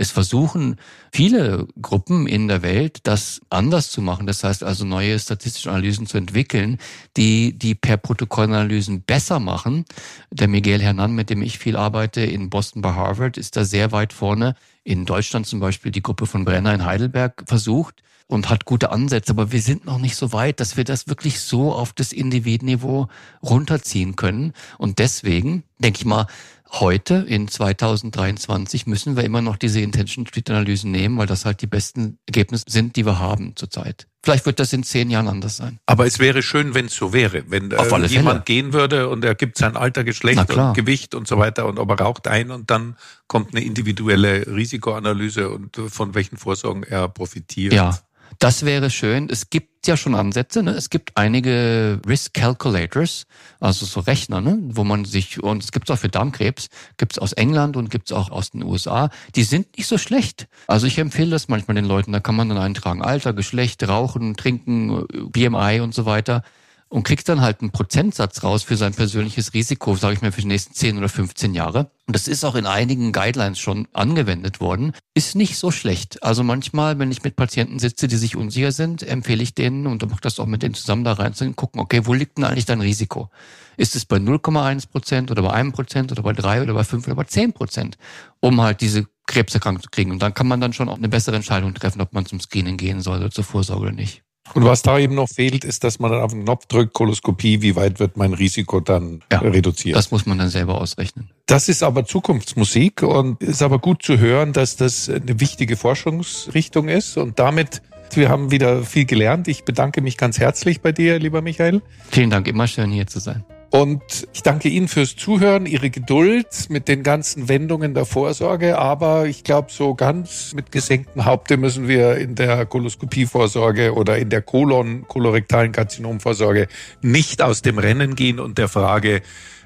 Es 0.00 0.10
versuchen 0.12 0.76
viele 1.12 1.68
Gruppen 1.82 2.26
in 2.26 2.48
der 2.48 2.62
Welt, 2.62 3.00
das 3.02 3.42
anders 3.50 3.90
zu 3.90 4.00
machen. 4.00 4.26
Das 4.26 4.42
heißt 4.42 4.64
also 4.64 4.86
neue 4.86 5.18
statistische 5.18 5.70
Analysen 5.70 6.06
zu 6.06 6.16
entwickeln, 6.16 6.78
die 7.18 7.52
die 7.58 7.74
per 7.74 7.98
Protokollanalysen 7.98 9.02
besser 9.02 9.40
machen. 9.40 9.84
Der 10.30 10.48
Miguel 10.48 10.80
Hernan, 10.80 11.14
mit 11.14 11.28
dem 11.28 11.42
ich 11.42 11.58
viel 11.58 11.76
arbeite 11.76 12.22
in 12.22 12.48
Boston 12.48 12.80
bei 12.80 12.94
Harvard, 12.94 13.36
ist 13.36 13.58
da 13.58 13.66
sehr 13.66 13.92
weit 13.92 14.14
vorne. 14.14 14.54
In 14.84 15.04
Deutschland 15.04 15.46
zum 15.46 15.60
Beispiel 15.60 15.92
die 15.92 16.02
Gruppe 16.02 16.24
von 16.24 16.46
Brenner 16.46 16.72
in 16.72 16.86
Heidelberg 16.86 17.44
versucht 17.46 18.02
und 18.26 18.48
hat 18.48 18.64
gute 18.64 18.92
Ansätze, 18.92 19.32
aber 19.32 19.52
wir 19.52 19.60
sind 19.60 19.84
noch 19.84 19.98
nicht 19.98 20.16
so 20.16 20.32
weit, 20.32 20.60
dass 20.60 20.78
wir 20.78 20.84
das 20.84 21.08
wirklich 21.08 21.40
so 21.40 21.74
auf 21.74 21.92
das 21.92 22.12
Individniveau 22.12 23.08
runterziehen 23.42 24.16
können. 24.16 24.54
Und 24.78 24.98
deswegen, 24.98 25.64
denke 25.78 25.98
ich 25.98 26.04
mal, 26.06 26.26
heute 26.72 27.24
in 27.26 27.48
2023 27.48 28.86
müssen 28.86 29.16
wir 29.16 29.24
immer 29.24 29.42
noch 29.42 29.56
diese 29.56 29.80
Intention 29.80 30.26
Street 30.26 30.48
Analysen 30.50 30.90
nehmen, 30.90 31.18
weil 31.18 31.26
das 31.26 31.44
halt 31.44 31.62
die 31.62 31.66
besten 31.66 32.18
Ergebnisse 32.26 32.64
sind, 32.68 32.96
die 32.96 33.04
wir 33.04 33.18
haben 33.18 33.56
zurzeit. 33.56 34.06
Vielleicht 34.22 34.44
wird 34.46 34.60
das 34.60 34.72
in 34.72 34.82
zehn 34.82 35.10
Jahren 35.10 35.28
anders 35.28 35.56
sein. 35.56 35.78
Aber 35.86 36.06
es 36.06 36.18
wäre 36.18 36.42
schön, 36.42 36.74
wenn 36.74 36.86
es 36.86 36.94
so 36.94 37.12
wäre. 37.12 37.44
Wenn 37.48 37.70
äh, 37.70 38.06
jemand 38.06 38.44
gehen 38.44 38.72
würde 38.72 39.08
und 39.08 39.24
er 39.24 39.34
gibt 39.34 39.56
sein 39.56 39.76
Alter, 39.76 40.04
Geschlecht 40.04 40.52
und 40.52 40.74
Gewicht 40.74 41.14
und 41.14 41.26
so 41.26 41.38
weiter 41.38 41.66
und 41.66 41.78
ob 41.78 41.90
er 41.90 42.00
raucht 42.00 42.28
ein 42.28 42.50
und 42.50 42.70
dann 42.70 42.96
kommt 43.26 43.54
eine 43.54 43.64
individuelle 43.64 44.46
Risikoanalyse 44.46 45.48
und 45.48 45.76
von 45.88 46.14
welchen 46.14 46.36
Vorsorgen 46.36 46.82
er 46.82 47.08
profitiert. 47.08 47.72
Ja, 47.72 47.98
Das 48.38 48.64
wäre 48.64 48.90
schön. 48.90 49.28
Es 49.30 49.50
gibt 49.50 49.86
ja 49.86 49.96
schon 49.96 50.14
Ansätze. 50.14 50.62
Ne? 50.62 50.72
Es 50.72 50.90
gibt 50.90 51.16
einige 51.16 52.00
Risk 52.06 52.34
Calculators, 52.34 53.26
also 53.60 53.86
so 53.86 54.00
Rechner, 54.00 54.40
ne? 54.40 54.58
wo 54.62 54.84
man 54.84 55.04
sich, 55.04 55.42
und 55.42 55.62
es 55.62 55.72
gibt 55.72 55.90
auch 55.90 55.98
für 55.98 56.08
Darmkrebs, 56.08 56.68
gibt 56.96 57.12
es 57.12 57.18
aus 57.18 57.32
England 57.32 57.76
und 57.76 57.90
gibt 57.90 58.10
es 58.10 58.16
auch 58.16 58.30
aus 58.30 58.50
den 58.50 58.62
USA. 58.62 59.10
Die 59.34 59.42
sind 59.42 59.76
nicht 59.76 59.86
so 59.86 59.98
schlecht. 59.98 60.48
Also 60.66 60.86
ich 60.86 60.98
empfehle 60.98 61.30
das 61.30 61.48
manchmal 61.48 61.74
den 61.74 61.84
Leuten. 61.84 62.12
Da 62.12 62.20
kann 62.20 62.36
man 62.36 62.48
dann 62.48 62.58
eintragen, 62.58 63.02
Alter, 63.02 63.32
Geschlecht, 63.32 63.86
Rauchen, 63.86 64.36
Trinken, 64.36 65.06
BMI 65.32 65.80
und 65.80 65.94
so 65.94 66.06
weiter 66.06 66.42
und 66.90 67.04
kriegt 67.04 67.28
dann 67.28 67.40
halt 67.40 67.60
einen 67.60 67.70
Prozentsatz 67.70 68.42
raus 68.42 68.64
für 68.64 68.76
sein 68.76 68.92
persönliches 68.92 69.54
Risiko, 69.54 69.94
sage 69.94 70.14
ich 70.14 70.22
mal, 70.22 70.32
für 70.32 70.40
die 70.40 70.48
nächsten 70.48 70.74
10 70.74 70.98
oder 70.98 71.08
15 71.08 71.54
Jahre. 71.54 71.92
Und 72.06 72.16
das 72.16 72.26
ist 72.26 72.44
auch 72.44 72.56
in 72.56 72.66
einigen 72.66 73.12
Guidelines 73.12 73.60
schon 73.60 73.86
angewendet 73.92 74.60
worden. 74.60 74.92
Ist 75.14 75.36
nicht 75.36 75.56
so 75.56 75.70
schlecht. 75.70 76.22
Also 76.24 76.42
manchmal, 76.42 76.98
wenn 76.98 77.12
ich 77.12 77.22
mit 77.22 77.36
Patienten 77.36 77.78
sitze, 77.78 78.08
die 78.08 78.16
sich 78.16 78.34
unsicher 78.34 78.72
sind, 78.72 79.04
empfehle 79.04 79.40
ich 79.40 79.54
denen 79.54 79.86
und 79.86 80.08
mache 80.10 80.20
das 80.20 80.40
auch 80.40 80.46
mit 80.46 80.64
denen 80.64 80.74
zusammen 80.74 81.04
da 81.04 81.12
rein 81.12 81.32
zu 81.32 81.50
gucken, 81.52 81.80
okay, 81.80 82.02
wo 82.06 82.12
liegt 82.12 82.38
denn 82.38 82.44
eigentlich 82.44 82.66
dein 82.66 82.80
Risiko? 82.80 83.30
Ist 83.76 83.94
es 83.94 84.04
bei 84.04 84.16
0,1 84.16 84.88
Prozent 84.88 85.30
oder 85.30 85.42
bei 85.42 85.52
einem 85.52 85.70
Prozent 85.70 86.10
oder 86.10 86.22
bei 86.24 86.32
drei 86.32 86.60
oder 86.60 86.74
bei 86.74 86.82
fünf 86.82 87.06
oder 87.06 87.14
bei 87.14 87.24
zehn 87.24 87.52
Prozent, 87.52 87.98
um 88.40 88.60
halt 88.60 88.80
diese 88.80 89.06
Krebserkrankung 89.28 89.84
zu 89.84 89.90
kriegen. 89.90 90.10
Und 90.10 90.20
dann 90.22 90.34
kann 90.34 90.48
man 90.48 90.60
dann 90.60 90.72
schon 90.72 90.88
auch 90.88 90.98
eine 90.98 91.08
bessere 91.08 91.36
Entscheidung 91.36 91.72
treffen, 91.72 92.00
ob 92.00 92.12
man 92.12 92.26
zum 92.26 92.40
Screening 92.40 92.76
gehen 92.76 93.00
soll 93.00 93.18
oder 93.18 93.30
zur 93.30 93.44
Vorsorge 93.44 93.82
oder 93.82 93.92
nicht. 93.92 94.24
Und 94.54 94.64
was 94.64 94.82
da 94.82 94.98
eben 94.98 95.14
noch 95.14 95.28
fehlt, 95.28 95.64
ist, 95.64 95.84
dass 95.84 95.98
man 95.98 96.10
dann 96.10 96.20
auf 96.20 96.32
den 96.32 96.44
Knopf 96.44 96.66
drückt, 96.66 96.92
Koloskopie, 96.92 97.62
wie 97.62 97.76
weit 97.76 98.00
wird 98.00 98.16
mein 98.16 98.34
Risiko 98.34 98.80
dann 98.80 99.22
ja, 99.30 99.38
reduziert. 99.38 99.96
Das 99.96 100.10
muss 100.10 100.26
man 100.26 100.38
dann 100.38 100.48
selber 100.48 100.80
ausrechnen. 100.80 101.30
Das 101.46 101.68
ist 101.68 101.82
aber 101.82 102.04
Zukunftsmusik 102.04 103.02
und 103.02 103.42
ist 103.42 103.62
aber 103.62 103.78
gut 103.78 104.02
zu 104.02 104.18
hören, 104.18 104.52
dass 104.52 104.76
das 104.76 105.08
eine 105.08 105.40
wichtige 105.40 105.76
Forschungsrichtung 105.76 106.88
ist 106.88 107.16
und 107.16 107.38
damit 107.38 107.82
wir 108.12 108.28
haben 108.28 108.50
wieder 108.50 108.82
viel 108.82 109.04
gelernt. 109.04 109.46
Ich 109.46 109.64
bedanke 109.64 110.00
mich 110.00 110.16
ganz 110.16 110.38
herzlich 110.40 110.80
bei 110.80 110.90
dir, 110.90 111.18
lieber 111.20 111.42
Michael. 111.42 111.80
Vielen 112.10 112.30
Dank, 112.30 112.48
immer 112.48 112.66
schön 112.66 112.90
hier 112.90 113.06
zu 113.06 113.20
sein. 113.20 113.44
Und 113.70 114.26
ich 114.32 114.42
danke 114.42 114.68
Ihnen 114.68 114.88
fürs 114.88 115.14
Zuhören, 115.14 115.64
Ihre 115.64 115.90
Geduld 115.90 116.68
mit 116.70 116.88
den 116.88 117.04
ganzen 117.04 117.48
Wendungen 117.48 117.94
der 117.94 118.04
Vorsorge. 118.04 118.78
Aber 118.78 119.26
ich 119.26 119.44
glaube, 119.44 119.68
so 119.70 119.94
ganz 119.94 120.54
mit 120.54 120.72
gesenktem 120.72 121.24
Haupte 121.24 121.56
müssen 121.56 121.86
wir 121.86 122.16
in 122.16 122.34
der 122.34 122.66
Koloskopievorsorge 122.66 123.94
oder 123.94 124.18
in 124.18 124.28
der 124.28 124.42
Kolon, 124.42 125.06
kolorektalen 125.06 125.70
Karzinomvorsorge 125.70 126.66
nicht 127.00 127.42
aus 127.42 127.62
dem 127.62 127.78
Rennen 127.78 128.16
gehen 128.16 128.40
und 128.40 128.58
der 128.58 128.68
Frage, 128.68 129.22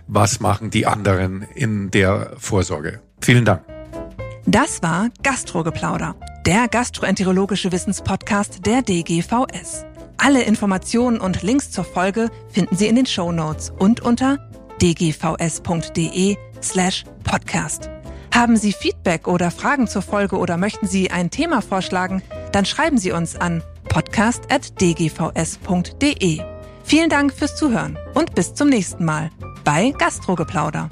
was 0.07 0.39
machen 0.39 0.69
die 0.69 0.87
anderen 0.87 1.47
in 1.55 1.91
der 1.91 2.33
Vorsorge. 2.37 3.01
Vielen 3.23 3.47
Dank. 3.47 3.63
Das 4.45 4.83
war 4.83 5.09
Gastrogeplauder, 5.23 6.15
der 6.47 6.69
gastroenterologische 6.69 7.73
Wissenspodcast 7.73 8.67
der 8.67 8.83
DGVS. 8.83 9.87
Alle 10.17 10.43
Informationen 10.43 11.21
und 11.21 11.43
Links 11.43 11.71
zur 11.71 11.85
Folge 11.85 12.31
finden 12.49 12.77
Sie 12.77 12.87
in 12.87 12.97
den 12.97 13.07
Show 13.07 13.33
Notes 13.33 13.71
und 13.71 14.01
unter 14.01 14.39
dgvs.de 14.81 16.37
slash 16.63 17.05
podcast. 17.25 17.91
Haben 18.35 18.57
Sie 18.57 18.73
Feedback 18.73 19.29
oder 19.29 19.51
Fragen 19.51 19.87
zur 19.87 20.03
Folge 20.03 20.39
oder 20.39 20.57
möchten 20.57 20.87
Sie 20.87 21.11
ein 21.11 21.31
Thema 21.31 21.63
vorschlagen, 21.63 22.23
dann 22.53 22.65
schreiben 22.65 22.99
Sie 22.99 23.13
uns 23.13 23.37
an 23.37 23.63
podcast.dgvs.de. 23.89 26.41
Vielen 26.83 27.11
Dank 27.11 27.33
fürs 27.33 27.57
Zuhören 27.57 27.97
und 28.15 28.35
bis 28.35 28.55
zum 28.55 28.69
nächsten 28.69 29.05
Mal 29.05 29.31
bei 29.65 29.95
Gastrogeplauder. 29.97 30.91